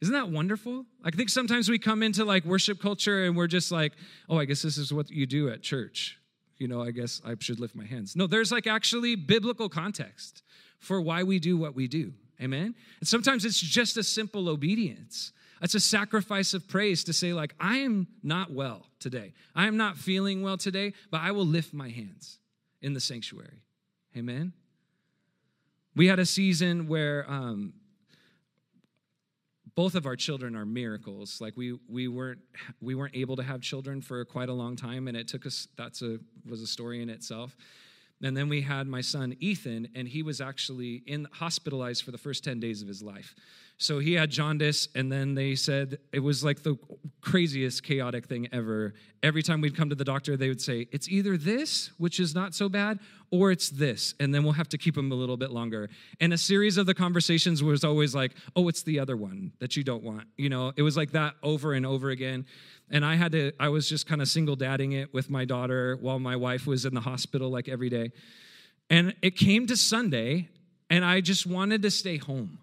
[0.00, 0.84] Isn't that wonderful?
[1.02, 3.92] I think sometimes we come into like worship culture and we're just like,
[4.28, 6.18] oh, I guess this is what you do at church.
[6.58, 8.14] You know, I guess I should lift my hands.
[8.14, 10.42] No, there's like actually biblical context
[10.78, 12.12] for why we do what we do.
[12.40, 12.74] Amen?
[13.00, 15.32] And sometimes it's just a simple obedience.
[15.62, 19.32] It's a sacrifice of praise to say, like, I am not well today.
[19.54, 22.38] I am not feeling well today, but I will lift my hands
[22.82, 23.62] in the sanctuary.
[24.16, 24.52] Amen?
[25.96, 27.72] We had a season where um,
[29.74, 31.40] both of our children are miracles.
[31.40, 32.40] Like we we weren't
[32.80, 35.68] we weren't able to have children for quite a long time, and it took us.
[35.76, 37.56] That's a was a story in itself.
[38.22, 42.18] And then we had my son Ethan, and he was actually in hospitalized for the
[42.18, 43.34] first 10 days of his life.
[43.84, 46.78] So he had jaundice, and then they said it was like the
[47.20, 48.94] craziest, chaotic thing ever.
[49.22, 52.34] Every time we'd come to the doctor, they would say, It's either this, which is
[52.34, 52.98] not so bad,
[53.30, 54.14] or it's this.
[54.18, 55.90] And then we'll have to keep him a little bit longer.
[56.18, 59.76] And a series of the conversations was always like, Oh, it's the other one that
[59.76, 60.28] you don't want.
[60.38, 62.46] You know, it was like that over and over again.
[62.90, 65.98] And I had to, I was just kind of single dadding it with my daughter
[66.00, 68.12] while my wife was in the hospital like every day.
[68.88, 70.48] And it came to Sunday,
[70.88, 72.60] and I just wanted to stay home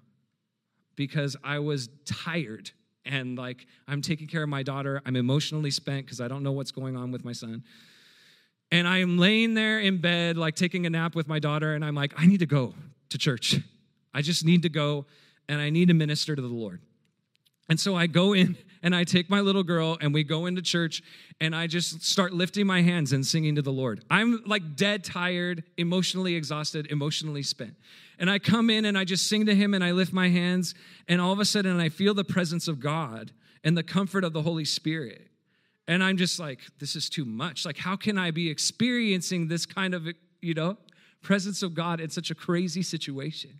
[0.95, 2.71] because I was tired
[3.05, 5.01] and like I'm taking care of my daughter.
[5.05, 7.63] I'm emotionally spent because I don't know what's going on with my son.
[8.71, 11.83] And I am laying there in bed, like taking a nap with my daughter, and
[11.83, 12.73] I'm like, I need to go
[13.09, 13.57] to church.
[14.13, 15.05] I just need to go
[15.49, 16.81] and I need to minister to the Lord.
[17.69, 20.61] And so I go in and I take my little girl and we go into
[20.61, 21.01] church
[21.39, 24.03] and I just start lifting my hands and singing to the Lord.
[24.09, 27.75] I'm like dead tired, emotionally exhausted, emotionally spent.
[28.21, 30.75] And I come in and I just sing to him and I lift my hands
[31.07, 33.31] and all of a sudden I feel the presence of God
[33.63, 35.27] and the comfort of the Holy Spirit.
[35.87, 37.65] And I'm just like, this is too much.
[37.65, 40.07] Like, how can I be experiencing this kind of,
[40.39, 40.77] you know,
[41.23, 43.59] presence of God in such a crazy situation?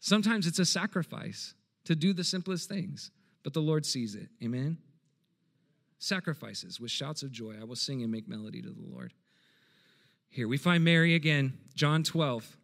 [0.00, 1.54] Sometimes it's a sacrifice
[1.86, 3.10] to do the simplest things,
[3.42, 4.28] but the Lord sees it.
[4.44, 4.76] Amen?
[5.98, 7.54] Sacrifices with shouts of joy.
[7.58, 9.14] I will sing and make melody to the Lord.
[10.28, 12.58] Here we find Mary again, John 12.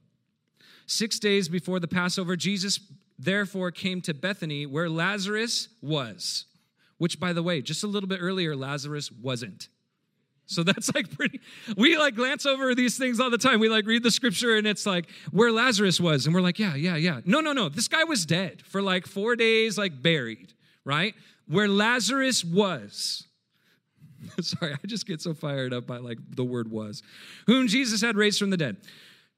[0.88, 2.81] Six days before the Passover, Jesus
[3.18, 6.46] therefore came to Bethany where Lazarus was,
[6.96, 9.68] which, by the way, just a little bit earlier, Lazarus wasn't.
[10.46, 11.40] So that's like pretty,
[11.77, 13.61] we like glance over these things all the time.
[13.61, 16.24] We like read the scripture and it's like where Lazarus was.
[16.24, 17.20] And we're like, yeah, yeah, yeah.
[17.27, 17.68] No, no, no.
[17.68, 20.55] This guy was dead for like four days, like buried,
[20.87, 21.14] right?
[21.48, 23.27] Where Lazarus was.
[24.40, 27.03] Sorry, I just get so fired up by like the word was.
[27.46, 28.79] Whom Jesus had raised from the dead.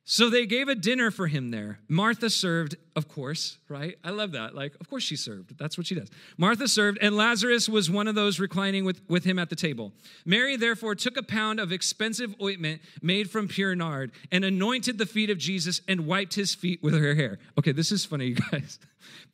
[0.05, 1.79] So they gave a dinner for him there.
[1.89, 3.97] Martha served, of course, right?
[4.03, 4.55] I love that.
[4.55, 5.57] Like, of course she served.
[5.59, 6.09] That's what she does.
[6.37, 9.93] Martha served, and Lazarus was one of those reclining with, with him at the table.
[10.25, 15.07] Mary, therefore, took a pound of expensive ointment made from pure nard and anointed the
[15.07, 17.39] feet of Jesus and wiped his feet with her hair.
[17.59, 18.79] Okay, this is funny, you guys.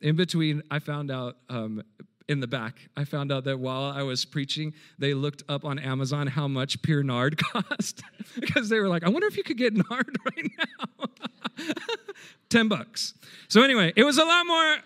[0.00, 1.82] In between, I found out um,
[2.28, 2.88] in the back.
[2.96, 6.82] I found out that while I was preaching, they looked up on Amazon how much
[6.82, 8.02] pure nard cost
[8.38, 11.06] because they were like, I wonder if you could get nard right now.
[12.48, 13.14] 10 bucks.
[13.48, 14.76] So, anyway, it was a lot more.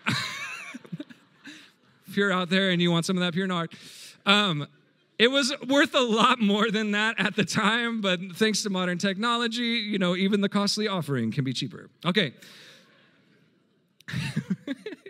[2.07, 3.71] if you're out there and you want some of that pure nard,
[4.25, 4.67] um,
[5.17, 8.97] it was worth a lot more than that at the time, but thanks to modern
[8.97, 11.89] technology, you know, even the costly offering can be cheaper.
[12.05, 12.33] Okay.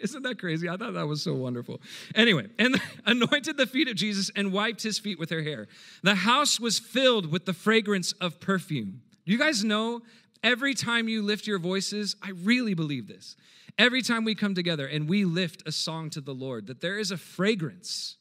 [0.04, 0.68] Isn't that crazy?
[0.68, 1.80] I thought that was so wonderful.
[2.16, 5.68] Anyway, and anointed the feet of Jesus and wiped his feet with her hair.
[6.04, 9.02] The house was filled with the fragrance of perfume.
[9.26, 10.02] You guys know
[10.44, 13.36] every time you lift your voices, I really believe this.
[13.78, 16.98] Every time we come together and we lift a song to the Lord, that there
[16.98, 18.18] is a fragrance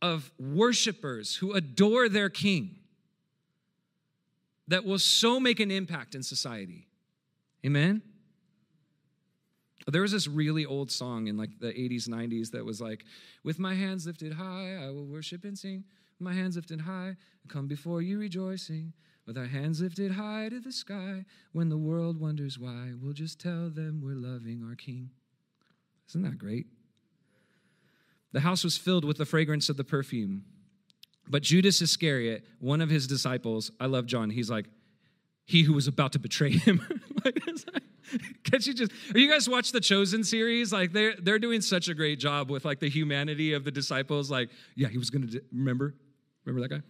[0.00, 2.76] of worshipers who adore their king
[4.68, 6.86] that will so make an impact in society.
[7.64, 8.02] Amen?
[9.90, 13.04] There was this really old song in like the 80s, 90s that was like,
[13.42, 15.84] With my hands lifted high, I will worship and sing.
[16.18, 17.16] With my hands lifted high,
[17.48, 18.92] come before you rejoicing.
[19.26, 23.40] With our hands lifted high to the sky, when the world wonders why, we'll just
[23.40, 25.10] tell them we're loving our King.
[26.08, 26.66] Isn't that great?
[28.32, 30.44] The house was filled with the fragrance of the perfume.
[31.28, 34.66] But Judas Iscariot, one of his disciples, I love John, he's like,
[35.44, 36.82] he who was about to betray him.
[38.44, 38.92] Can't you just?
[39.14, 40.72] Are you guys watch the Chosen series?
[40.72, 44.30] Like they're they're doing such a great job with like the humanity of the disciples.
[44.30, 45.94] Like, yeah, he was going to remember,
[46.44, 46.82] remember that guy.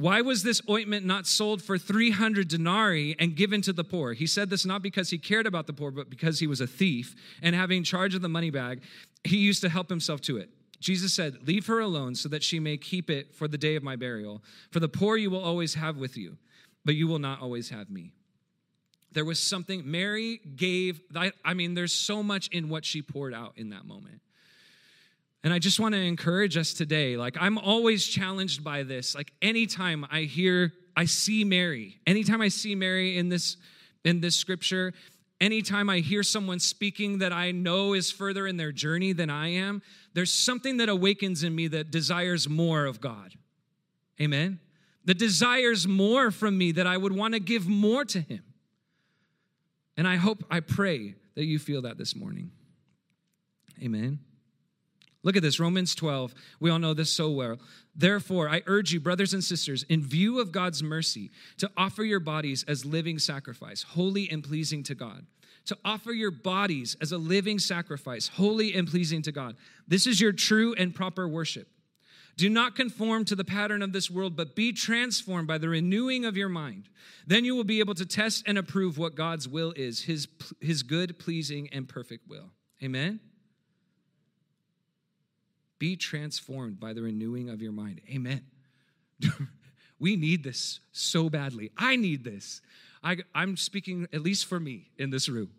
[0.00, 4.14] Why was this ointment not sold for 300 denarii and given to the poor?
[4.14, 6.66] He said this not because he cared about the poor, but because he was a
[6.66, 8.80] thief and having charge of the money bag,
[9.24, 10.48] he used to help himself to it.
[10.80, 13.82] Jesus said, Leave her alone so that she may keep it for the day of
[13.82, 14.42] my burial.
[14.70, 16.38] For the poor you will always have with you,
[16.82, 18.14] but you will not always have me.
[19.12, 21.00] There was something, Mary gave,
[21.44, 24.20] I mean, there's so much in what she poured out in that moment.
[25.42, 27.16] And I just want to encourage us today.
[27.16, 29.14] Like, I'm always challenged by this.
[29.14, 33.56] Like, anytime I hear, I see Mary, anytime I see Mary in this,
[34.04, 34.92] in this scripture,
[35.40, 39.48] anytime I hear someone speaking that I know is further in their journey than I
[39.48, 43.34] am, there's something that awakens in me that desires more of God.
[44.20, 44.60] Amen?
[45.06, 48.42] That desires more from me, that I would want to give more to Him.
[50.00, 52.52] And I hope, I pray that you feel that this morning.
[53.82, 54.20] Amen.
[55.22, 56.32] Look at this, Romans 12.
[56.58, 57.58] We all know this so well.
[57.94, 62.18] Therefore, I urge you, brothers and sisters, in view of God's mercy, to offer your
[62.18, 65.26] bodies as living sacrifice, holy and pleasing to God.
[65.66, 69.54] To offer your bodies as a living sacrifice, holy and pleasing to God.
[69.86, 71.68] This is your true and proper worship.
[72.40, 76.24] Do not conform to the pattern of this world, but be transformed by the renewing
[76.24, 76.88] of your mind.
[77.26, 80.26] Then you will be able to test and approve what God's will is, his,
[80.58, 82.48] his good, pleasing, and perfect will.
[82.82, 83.20] Amen?
[85.78, 88.00] Be transformed by the renewing of your mind.
[88.08, 88.40] Amen.
[89.98, 91.70] we need this so badly.
[91.76, 92.62] I need this.
[93.04, 95.50] I, I'm speaking, at least for me, in this room.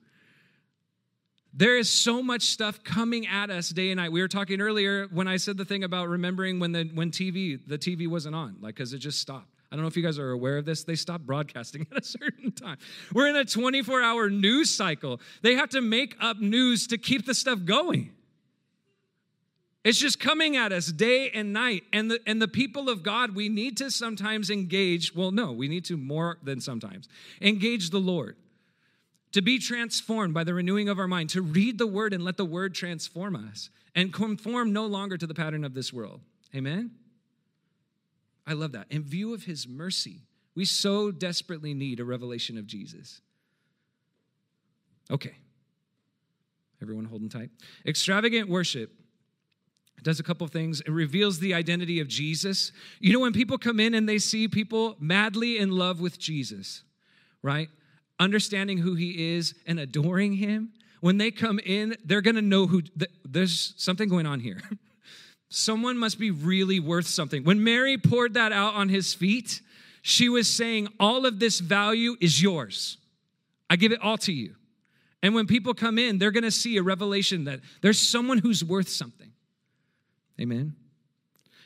[1.54, 4.12] There is so much stuff coming at us day and night.
[4.12, 7.60] We were talking earlier when I said the thing about remembering when the when TV
[7.68, 9.48] the TV wasn't on, like because it just stopped.
[9.72, 10.84] I don't know if you guys are aware of this.
[10.84, 12.78] They stopped broadcasting at a certain time.
[13.14, 15.20] We're in a 24 hour news cycle.
[15.42, 18.12] They have to make up news to keep the stuff going.
[19.84, 21.84] It's just coming at us day and night.
[21.92, 25.16] And the, and the people of God, we need to sometimes engage.
[25.16, 27.08] Well, no, we need to more than sometimes
[27.42, 28.36] engage the Lord.
[29.34, 32.38] To be transformed by the renewing of our mind, to read the word and let
[32.38, 36.22] the word transform us and conform no longer to the pattern of this world.
[36.56, 36.92] Amen?
[38.46, 38.88] I love that.
[38.90, 40.22] In view of his mercy,
[40.56, 43.22] we so desperately need a revelation of Jesus.
[45.10, 45.36] Okay.
[46.82, 47.52] Everyone holding tight.
[47.86, 48.92] Extravagant worship
[50.04, 50.82] does a couple things.
[50.82, 52.72] It reveals the identity of Jesus.
[53.00, 56.84] You know, when people come in and they see people madly in love with Jesus,
[57.44, 57.70] right?
[58.22, 62.68] Understanding who he is and adoring him, when they come in, they're going to know
[62.68, 62.84] who,
[63.26, 64.62] there's something going on here.
[65.50, 67.44] Someone must be really worth something.
[67.44, 69.62] When Mary poured that out on his feet,
[70.04, 72.98] she was saying, All of this value is yours.
[73.72, 74.54] I give it all to you.
[75.24, 78.64] And when people come in, they're going to see a revelation that there's someone who's
[78.64, 79.32] worth something.
[80.40, 80.76] Amen.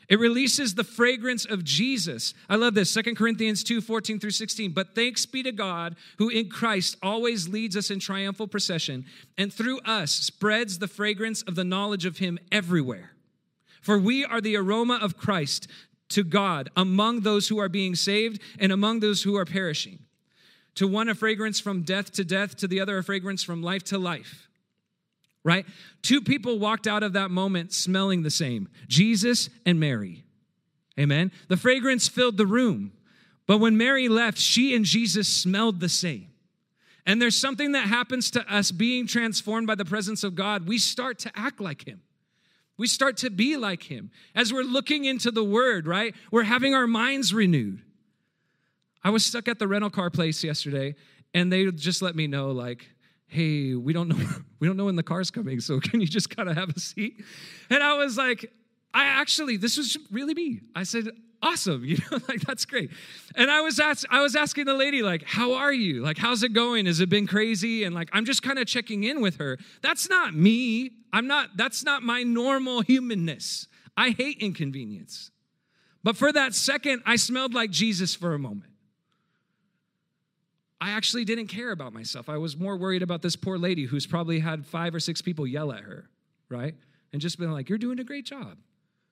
[0.08, 2.32] It releases the fragrance of Jesus.
[2.48, 2.90] I love this.
[2.90, 4.72] Second Corinthians 2 14 through 16.
[4.72, 9.04] But thanks be to God, who in Christ always leads us in triumphal procession,
[9.36, 13.12] and through us spreads the fragrance of the knowledge of Him everywhere.
[13.80, 15.68] For we are the aroma of Christ
[16.10, 19.98] to God among those who are being saved and among those who are perishing.
[20.76, 23.82] To one, a fragrance from death to death, to the other, a fragrance from life
[23.84, 24.45] to life
[25.46, 25.64] right?
[26.02, 30.24] Two people walked out of that moment smelling the same Jesus and Mary.
[30.98, 31.30] Amen.
[31.48, 32.92] The fragrance filled the room.
[33.46, 36.28] But when Mary left, she and Jesus smelled the same.
[37.06, 40.66] And there's something that happens to us being transformed by the presence of God.
[40.66, 42.00] We start to act like Him.
[42.76, 44.10] We start to be like Him.
[44.34, 46.12] As we're looking into the Word, right?
[46.32, 47.82] We're having our minds renewed.
[49.04, 50.96] I was stuck at the rental car place yesterday,
[51.32, 52.88] and they just let me know, like,
[53.28, 54.18] hey we don't know
[54.60, 56.80] we don't know when the car's coming so can you just kind of have a
[56.80, 57.22] seat?
[57.70, 58.52] And i was like
[58.94, 60.60] i actually this was really me.
[60.74, 61.08] I said
[61.42, 62.90] awesome you know like that's great.
[63.34, 66.02] And i was asked i was asking the lady like how are you?
[66.02, 66.86] Like how's it going?
[66.86, 67.84] Has it been crazy?
[67.84, 69.58] And like i'm just kind of checking in with her.
[69.82, 70.92] That's not me.
[71.12, 73.68] I'm not that's not my normal humanness.
[73.96, 75.30] I hate inconvenience.
[76.02, 78.70] But for that second i smelled like jesus for a moment
[80.86, 82.28] I actually didn't care about myself.
[82.28, 85.44] I was more worried about this poor lady who's probably had five or six people
[85.44, 86.08] yell at her,
[86.48, 86.76] right?
[87.12, 88.56] And just been like, You're doing a great job,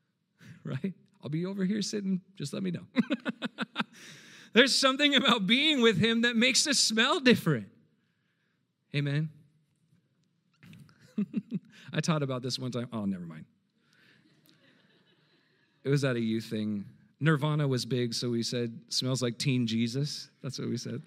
[0.65, 0.95] right?
[1.21, 2.85] I'll be over here sitting, just let me know.
[4.53, 7.67] There's something about being with him that makes us smell different.
[8.95, 9.31] Amen.
[11.93, 12.87] I taught about this one time.
[12.93, 13.47] Oh, never mind.
[15.83, 16.85] It was at a youth thing.
[17.19, 20.31] Nirvana was big, so we said, smells like teen Jesus.
[20.41, 21.03] That's what we said.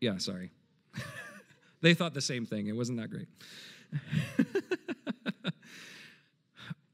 [0.00, 0.50] Yeah, sorry.
[1.80, 2.66] they thought the same thing.
[2.66, 3.28] It wasn't that great.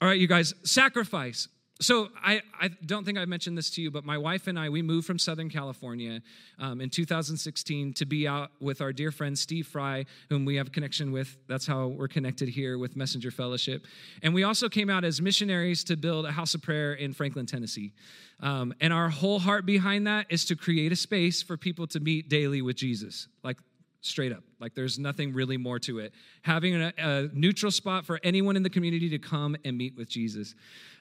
[0.01, 1.49] All right, you guys, sacrifice.
[1.81, 4.69] So I, I don't think I've mentioned this to you, but my wife and I,
[4.69, 6.21] we moved from Southern California
[6.59, 10.73] um, in 2016 to be out with our dear friend Steve Fry, whom we have
[10.73, 11.39] connection with.
[11.49, 13.87] That's how we're connected here with Messenger Fellowship.
[14.23, 17.47] And we also came out as missionaries to build a house of prayer in Franklin,
[17.47, 17.93] Tennessee.
[18.41, 22.01] Um, and our whole heart behind that is to create a space for people to
[22.01, 23.27] meet daily with Jesus.
[23.43, 23.57] Like
[24.03, 24.43] straight up.
[24.61, 26.13] Like there's nothing really more to it.
[26.43, 30.09] Having a, a, neutral spot for anyone in the community to come and meet with
[30.09, 30.55] Jesus.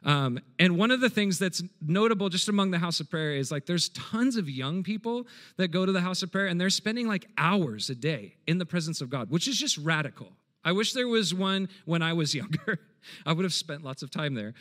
[0.05, 3.51] Um, and one of the things that's notable just among the house of prayer is
[3.51, 6.70] like there's tons of young people that go to the house of prayer and they're
[6.70, 10.32] spending like hours a day in the presence of God, which is just radical.
[10.64, 12.80] I wish there was one when I was younger.
[13.26, 14.53] I would have spent lots of time there.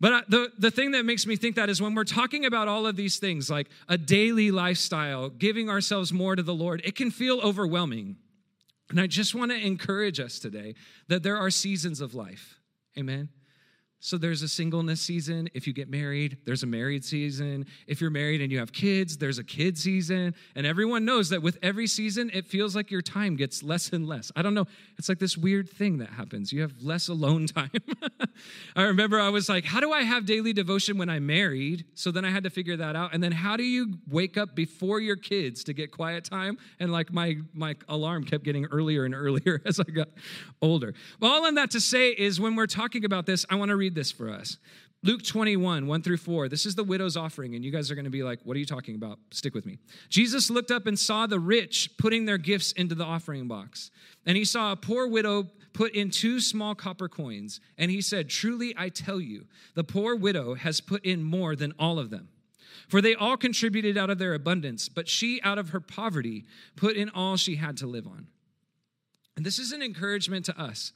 [0.00, 2.86] But the, the thing that makes me think that is when we're talking about all
[2.86, 7.10] of these things, like a daily lifestyle, giving ourselves more to the Lord, it can
[7.10, 8.16] feel overwhelming.
[8.90, 10.74] And I just want to encourage us today
[11.08, 12.58] that there are seasons of life.
[12.98, 13.28] Amen.
[14.02, 15.50] So there's a singleness season.
[15.52, 17.66] If you get married, there's a married season.
[17.86, 20.34] If you're married and you have kids, there's a kid season.
[20.56, 24.08] And everyone knows that with every season, it feels like your time gets less and
[24.08, 24.32] less.
[24.34, 24.66] I don't know.
[24.98, 26.50] It's like this weird thing that happens.
[26.50, 27.70] You have less alone time.
[28.74, 31.84] I remember I was like, how do I have daily devotion when I'm married?
[31.94, 33.12] So then I had to figure that out.
[33.12, 36.56] And then how do you wake up before your kids to get quiet time?
[36.78, 40.08] And like my my alarm kept getting earlier and earlier as I got
[40.62, 40.94] older.
[41.20, 43.76] Well, all in that to say is when we're talking about this, I want to
[43.76, 44.56] read read this for us.
[45.02, 46.48] Luke 21, 1 through 4.
[46.48, 48.60] This is the widow's offering, and you guys are going to be like, what are
[48.60, 49.18] you talking about?
[49.32, 49.78] Stick with me.
[50.10, 53.90] Jesus looked up and saw the rich putting their gifts into the offering box.
[54.26, 57.60] And he saw a poor widow put in two small copper coins.
[57.78, 61.72] And he said, Truly I tell you, the poor widow has put in more than
[61.78, 62.28] all of them.
[62.88, 66.44] For they all contributed out of their abundance, but she, out of her poverty,
[66.76, 68.26] put in all she had to live on.
[69.36, 70.92] And this is an encouragement to us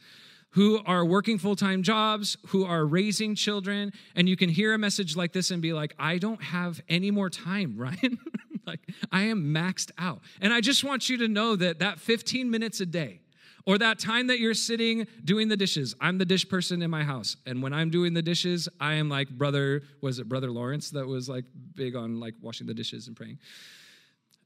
[0.55, 4.79] who are working full time jobs, who are raising children, and you can hear a
[4.79, 8.19] message like this and be like, I don't have any more time, Ryan.
[8.67, 8.81] like,
[9.11, 10.21] I am maxed out.
[10.41, 13.21] And I just want you to know that that 15 minutes a day,
[13.67, 15.95] or that time that you're sitting doing the dishes.
[16.01, 17.37] I'm the dish person in my house.
[17.47, 21.07] And when I'm doing the dishes, I am like brother, was it brother Lawrence that
[21.07, 23.39] was like big on like washing the dishes and praying?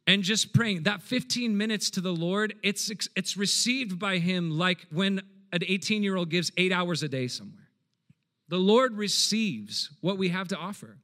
[0.07, 4.87] And just praying that 15 minutes to the Lord, it's it's received by him like
[4.91, 5.21] when
[5.53, 7.69] an 18 year old gives eight hours a day somewhere.
[8.49, 10.99] The Lord receives what we have to offer.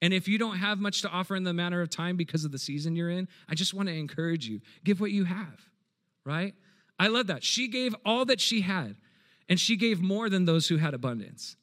[0.00, 2.52] And if you don't have much to offer in the matter of time because of
[2.52, 5.60] the season you're in, I just want to encourage you give what you have,
[6.24, 6.54] right?
[6.98, 7.42] I love that.
[7.42, 8.96] She gave all that she had,
[9.48, 11.56] and she gave more than those who had abundance.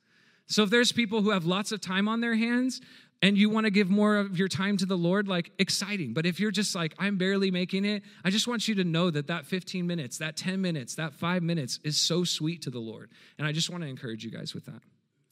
[0.48, 2.82] So if there's people who have lots of time on their hands,
[3.22, 6.14] and you want to give more of your time to the Lord, like exciting.
[6.14, 9.10] But if you're just like, I'm barely making it, I just want you to know
[9.10, 12.80] that that 15 minutes, that 10 minutes, that five minutes is so sweet to the
[12.80, 13.10] Lord.
[13.38, 14.82] And I just want to encourage you guys with that.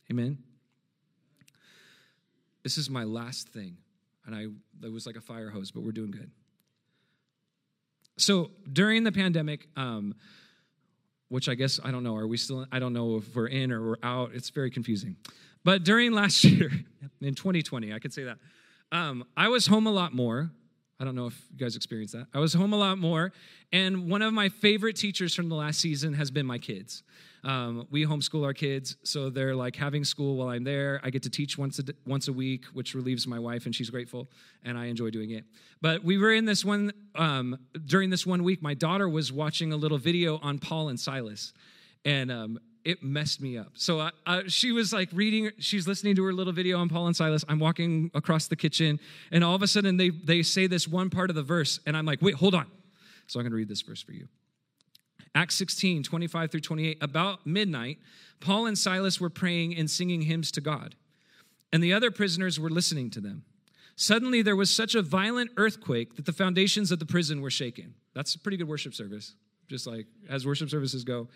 [0.09, 0.39] Amen.
[2.63, 3.77] This is my last thing.
[4.25, 4.47] And I,
[4.85, 6.31] it was like a fire hose, but we're doing good.
[8.17, 10.15] So during the pandemic, um,
[11.29, 13.71] which I guess I don't know, are we still, I don't know if we're in
[13.71, 14.31] or we're out.
[14.33, 15.17] It's very confusing.
[15.63, 16.71] But during last year,
[17.21, 18.37] in 2020, I could say that,
[18.91, 20.51] um, I was home a lot more.
[20.99, 22.27] I don't know if you guys experienced that.
[22.33, 23.33] I was home a lot more.
[23.71, 27.03] And one of my favorite teachers from the last season has been my kids.
[27.43, 31.01] Um, we homeschool our kids, so they're like having school while I'm there.
[31.03, 33.89] I get to teach once a, once a week, which relieves my wife, and she's
[33.89, 34.29] grateful,
[34.63, 35.43] and I enjoy doing it.
[35.81, 39.73] But we were in this one, um, during this one week, my daughter was watching
[39.73, 41.51] a little video on Paul and Silas.
[42.05, 43.71] And um, it messed me up.
[43.75, 47.07] So I, I, she was like reading, she's listening to her little video on Paul
[47.07, 47.45] and Silas.
[47.47, 48.99] I'm walking across the kitchen,
[49.31, 51.95] and all of a sudden they, they say this one part of the verse, and
[51.95, 52.67] I'm like, wait, hold on.
[53.27, 54.27] So I'm going to read this verse for you.
[55.33, 56.97] Acts 16, 25 through 28.
[57.01, 57.97] About midnight,
[58.39, 60.95] Paul and Silas were praying and singing hymns to God,
[61.71, 63.43] and the other prisoners were listening to them.
[63.95, 67.93] Suddenly, there was such a violent earthquake that the foundations of the prison were shaken.
[68.13, 69.35] That's a pretty good worship service,
[69.69, 71.29] just like as worship services go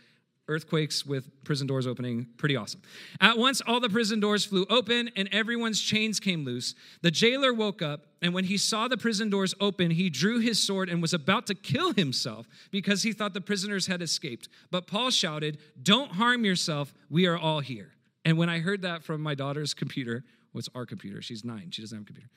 [0.47, 2.27] earthquakes with prison doors opening.
[2.37, 2.81] Pretty awesome.
[3.19, 6.73] At once, all the prison doors flew open and everyone's chains came loose.
[7.01, 10.61] The jailer woke up, and when he saw the prison doors open, he drew his
[10.61, 14.49] sword and was about to kill himself because he thought the prisoners had escaped.
[14.71, 16.93] But Paul shouted, Don't harm yourself.
[17.09, 17.91] We are all here.
[18.25, 21.21] And when I heard that from my daughter's computer, what's our computer?
[21.21, 22.29] She's nine, she doesn't have a computer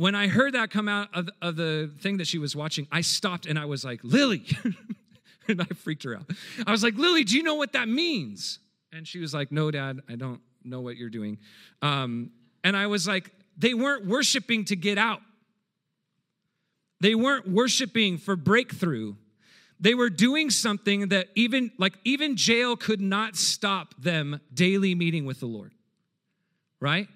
[0.00, 3.02] when I heard that come out of, of, the thing that she was watching, I
[3.02, 4.46] stopped and I was like, Lily,
[5.48, 6.30] and I freaked her out.
[6.66, 8.58] I was like, Lily, do you know what that means?
[8.92, 11.38] And she was like, No, Dad, I don't know what you're doing.
[11.82, 12.30] Um,
[12.64, 15.20] and I was like, They weren't worshiping to get out,
[17.00, 19.14] they weren't worshiping for breakthrough.
[19.82, 25.24] They were doing something that even like even jail could not stop them daily meeting
[25.24, 25.72] with the Lord.
[26.80, 27.08] right?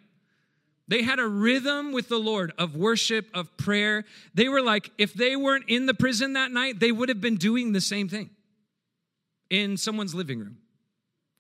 [0.87, 4.05] They had a rhythm with the Lord of worship, of prayer.
[4.35, 7.37] They were like, if they weren't in the prison that night, they would have been
[7.37, 8.31] doing the same thing
[9.49, 10.59] in someone's living room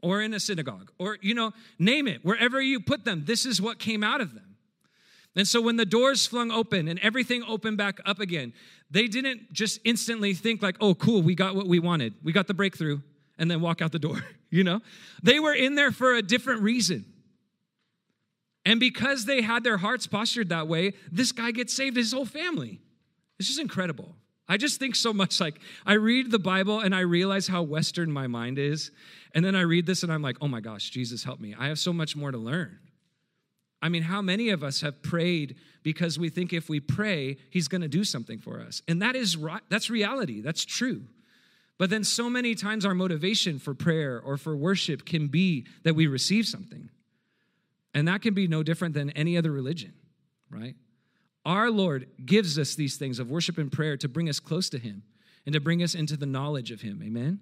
[0.02, 3.24] or in a synagogue or, you know, name it, wherever you put them.
[3.26, 4.56] This is what came out of them.
[5.36, 8.52] And so when the doors flung open and everything opened back up again,
[8.90, 12.14] they didn't just instantly think, like, oh, cool, we got what we wanted.
[12.22, 13.00] We got the breakthrough
[13.36, 14.80] and then walk out the door, you know?
[15.22, 17.04] They were in there for a different reason.
[18.64, 22.24] And because they had their hearts postured that way, this guy gets saved, his whole
[22.24, 22.80] family.
[23.38, 24.14] This is incredible.
[24.48, 28.10] I just think so much like I read the Bible and I realize how Western
[28.10, 28.90] my mind is.
[29.34, 31.54] And then I read this and I'm like, oh my gosh, Jesus, help me.
[31.58, 32.78] I have so much more to learn.
[33.80, 37.68] I mean, how many of us have prayed because we think if we pray, he's
[37.68, 38.82] going to do something for us?
[38.88, 39.60] And that is right.
[39.68, 40.40] that's reality.
[40.40, 41.02] That's true.
[41.76, 45.94] But then so many times our motivation for prayer or for worship can be that
[45.94, 46.88] we receive something.
[47.94, 49.94] And that can be no different than any other religion,
[50.50, 50.74] right?
[51.46, 54.78] Our Lord gives us these things of worship and prayer to bring us close to
[54.78, 55.04] Him
[55.46, 57.00] and to bring us into the knowledge of Him.
[57.04, 57.38] Amen?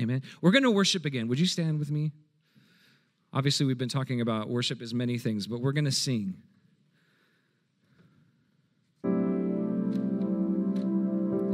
[0.00, 0.22] Amen.
[0.40, 1.28] We're going to worship again.
[1.28, 2.12] Would you stand with me?
[3.34, 6.34] Obviously, we've been talking about worship as many things, but we're going to sing.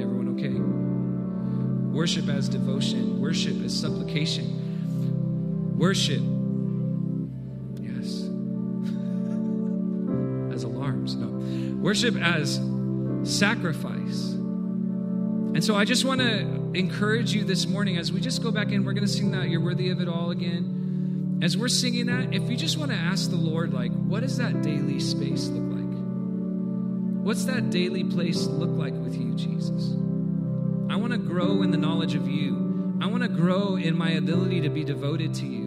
[0.00, 0.54] Everyone okay?
[1.96, 6.22] Worship as devotion, worship as supplication, worship
[11.80, 12.60] Worship as
[13.22, 14.32] sacrifice.
[14.32, 16.40] And so I just want to
[16.74, 19.48] encourage you this morning as we just go back in, we're going to sing that
[19.48, 21.40] You're Worthy of It All again.
[21.42, 24.36] As we're singing that, if you just want to ask the Lord, like, what does
[24.38, 27.24] that daily space look like?
[27.24, 29.92] What's that daily place look like with you, Jesus?
[30.90, 32.98] I want to grow in the knowledge of you.
[33.00, 35.66] I want to grow in my ability to be devoted to you.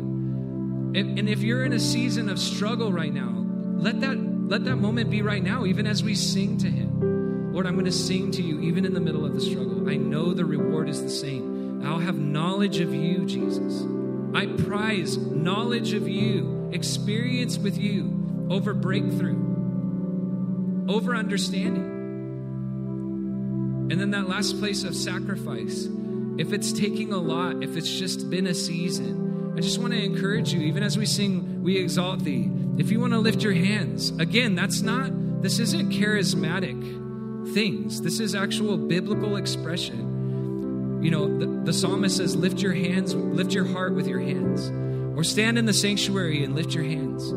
[0.93, 3.45] And if you're in a season of struggle right now,
[3.77, 4.17] let that
[4.51, 7.53] let that moment be right now, even as we sing to Him.
[7.53, 9.89] Lord, I'm going to sing to you even in the middle of the struggle.
[9.89, 11.81] I know the reward is the same.
[11.87, 13.85] I'll have knowledge of you, Jesus.
[14.33, 19.39] I prize knowledge of you, experience with you over breakthrough,
[20.89, 21.85] over understanding.
[23.89, 25.87] And then that last place of sacrifice,
[26.37, 30.01] if it's taking a lot, if it's just been a season, I just want to
[30.01, 32.49] encourage you, even as we sing, We Exalt Thee.
[32.77, 38.01] If you want to lift your hands, again, that's not, this isn't charismatic things.
[38.01, 41.01] This is actual biblical expression.
[41.03, 44.69] You know, the, the psalmist says, lift your hands, lift your heart with your hands,
[45.17, 47.33] or stand in the sanctuary and lift your hands.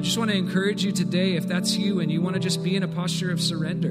[0.00, 2.64] I just want to encourage you today, if that's you and you want to just
[2.64, 3.90] be in a posture of surrender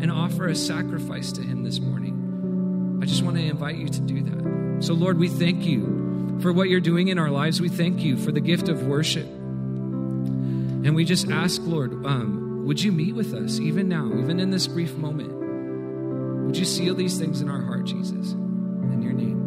[0.00, 4.00] and offer a sacrifice to Him this morning, I just want to invite you to
[4.00, 4.82] do that.
[4.82, 5.93] So, Lord, we thank you
[6.40, 7.60] for what you're doing in our lives.
[7.60, 9.26] We thank you for the gift of worship.
[9.26, 14.50] And we just ask, Lord, um, would you meet with us even now, even in
[14.50, 15.32] this brief moment?
[16.46, 18.32] Would you seal these things in our heart, Jesus?
[18.32, 19.43] In your name,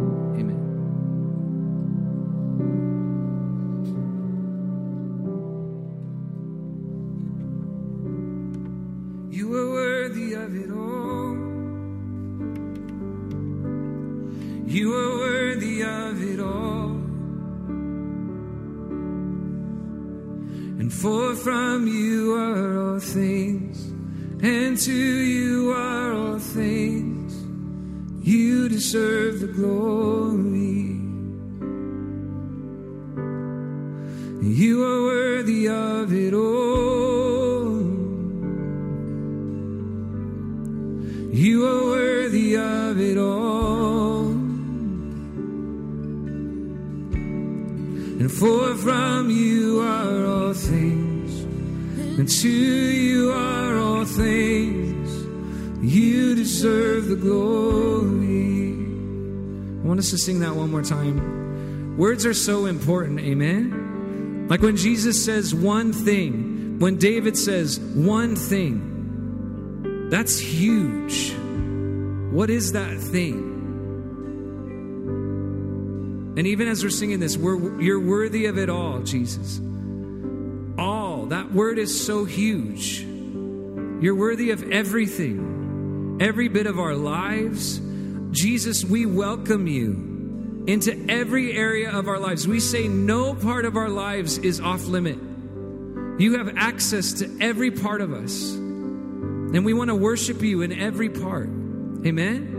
[20.80, 23.84] And for from you are all things,
[24.44, 27.34] and to you are all things.
[28.28, 30.98] You deserve the glory.
[34.44, 37.82] You are worthy of it all.
[41.34, 44.28] You are worthy of it all.
[48.22, 49.17] And for from
[52.18, 55.28] and to you are all things.
[55.84, 58.74] You deserve the glory.
[59.84, 61.96] I want us to sing that one more time.
[61.98, 64.48] Words are so important, amen?
[64.50, 71.34] Like when Jesus says one thing, when David says one thing, that's huge.
[72.32, 73.44] What is that thing?
[76.38, 79.60] And even as we're singing this, we're, you're worthy of it all, Jesus.
[81.30, 83.02] That word is so huge.
[83.02, 87.82] You're worthy of everything, every bit of our lives.
[88.32, 92.48] Jesus, we welcome you into every area of our lives.
[92.48, 95.18] We say no part of our lives is off limit.
[96.20, 98.54] You have access to every part of us.
[98.54, 101.50] And we want to worship you in every part.
[102.06, 102.54] Amen.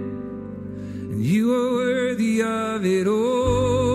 [1.11, 3.88] And you are worthy of it all.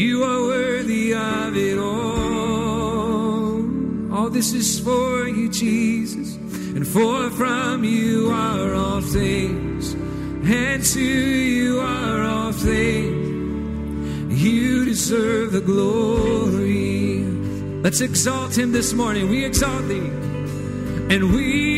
[0.00, 3.60] You are worthy of it all.
[4.16, 6.36] All this is for you, Jesus,
[6.74, 14.40] and for from you are all things, and to you are all things.
[14.42, 17.22] You deserve the glory.
[17.82, 19.28] Let's exalt him this morning.
[19.28, 20.10] We exalt thee,
[21.14, 21.69] and we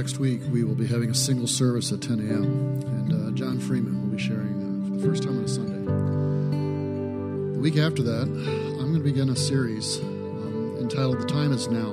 [0.00, 2.44] Next week, we will be having a single service at 10 a.m.,
[2.86, 5.84] and uh, John Freeman will be sharing uh, for the first time on a Sunday.
[7.52, 11.68] The week after that, I'm going to begin a series um, entitled "The Time Is
[11.68, 11.90] Now."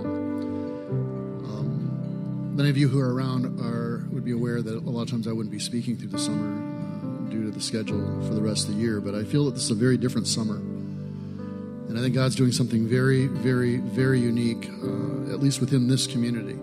[1.49, 5.09] Um, many of you who are around are would be aware that a lot of
[5.09, 8.41] times I wouldn't be speaking through the summer uh, due to the schedule for the
[8.41, 10.55] rest of the year, but I feel that this is a very different summer.
[10.55, 16.07] And I think God's doing something very, very, very unique, uh, at least within this
[16.07, 16.57] community.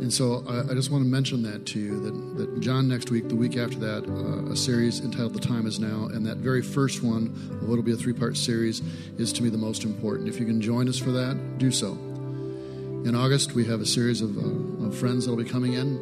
[0.00, 3.10] And so I, I just want to mention that to you that, that John next
[3.10, 6.36] week, the week after that, uh, a series entitled The Time Is Now, and that
[6.36, 7.26] very first one
[7.66, 8.80] what'll be a three part series
[9.18, 10.28] is to me the most important.
[10.28, 11.92] If you can join us for that, do so.
[11.92, 15.96] In August, we have a series of, uh, of friends that'll be coming in.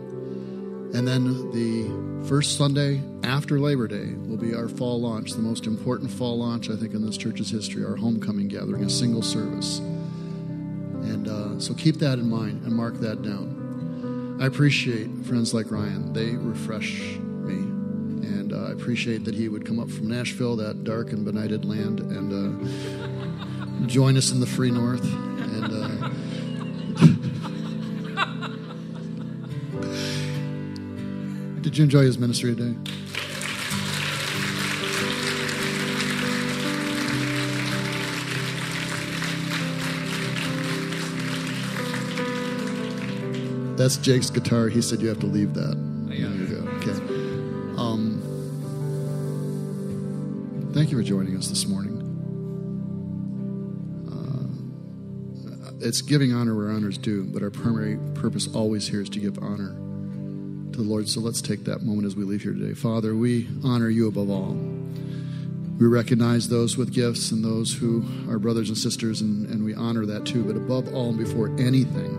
[0.94, 5.66] And then the first Sunday after Labor Day will be our fall launch, the most
[5.66, 9.78] important fall launch, I think, in this church's history, our homecoming gathering, a single service.
[9.78, 13.65] And uh, so keep that in mind and mark that down.
[14.38, 16.12] I appreciate friends like Ryan.
[16.12, 17.54] They refresh me.
[18.28, 21.64] And uh, I appreciate that he would come up from Nashville, that dark and benighted
[21.64, 25.04] land, and uh, join us in the free north.
[25.04, 26.10] And uh,
[31.62, 32.76] did you enjoy his ministry today?
[43.76, 44.68] That's Jake's guitar.
[44.68, 45.76] He said you have to leave that.
[46.10, 46.48] I got there it.
[46.48, 46.68] you go.
[46.78, 46.92] Okay.
[47.78, 48.22] Um,
[50.72, 51.92] thank you for joining us this morning.
[54.10, 59.10] Uh, it's giving honor where honor is due, but our primary purpose always here is
[59.10, 59.74] to give honor
[60.72, 61.08] to the Lord.
[61.08, 62.72] So let's take that moment as we leave here today.
[62.72, 64.54] Father, we honor you above all.
[65.78, 69.74] We recognize those with gifts and those who are brothers and sisters, and, and we
[69.74, 70.42] honor that too.
[70.44, 72.15] But above all and before anything,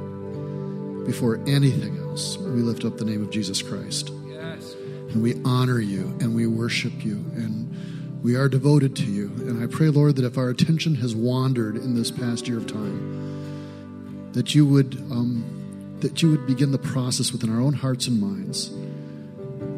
[1.08, 4.12] before anything else, we lift up the name of Jesus Christ.
[4.28, 4.74] Yes.
[4.74, 9.28] And we honor you and we worship you and we are devoted to you.
[9.38, 12.68] And I pray, Lord, that if our attention has wandered in this past year of
[12.68, 18.08] time, that you would um, that you would begin the process within our own hearts
[18.08, 18.68] and minds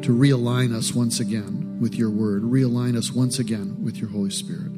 [0.02, 4.30] to realign us once again with your word, realign us once again with your Holy
[4.30, 4.69] Spirit.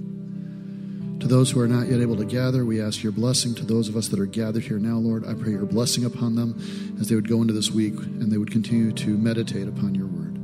[1.22, 3.54] To those who are not yet able to gather, we ask your blessing.
[3.54, 6.34] To those of us that are gathered here now, Lord, I pray your blessing upon
[6.34, 9.94] them as they would go into this week and they would continue to meditate upon
[9.94, 10.36] your word.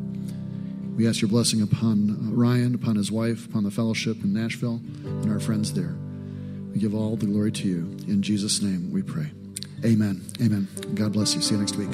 [0.96, 4.80] We ask your blessing upon uh, Ryan, upon his wife, upon the fellowship in Nashville,
[5.04, 5.96] and our friends there.
[6.72, 7.78] We give all the glory to you.
[8.06, 9.32] In Jesus' name we pray.
[9.84, 10.24] Amen.
[10.40, 10.68] Amen.
[10.94, 11.42] God bless you.
[11.42, 11.90] See you next week.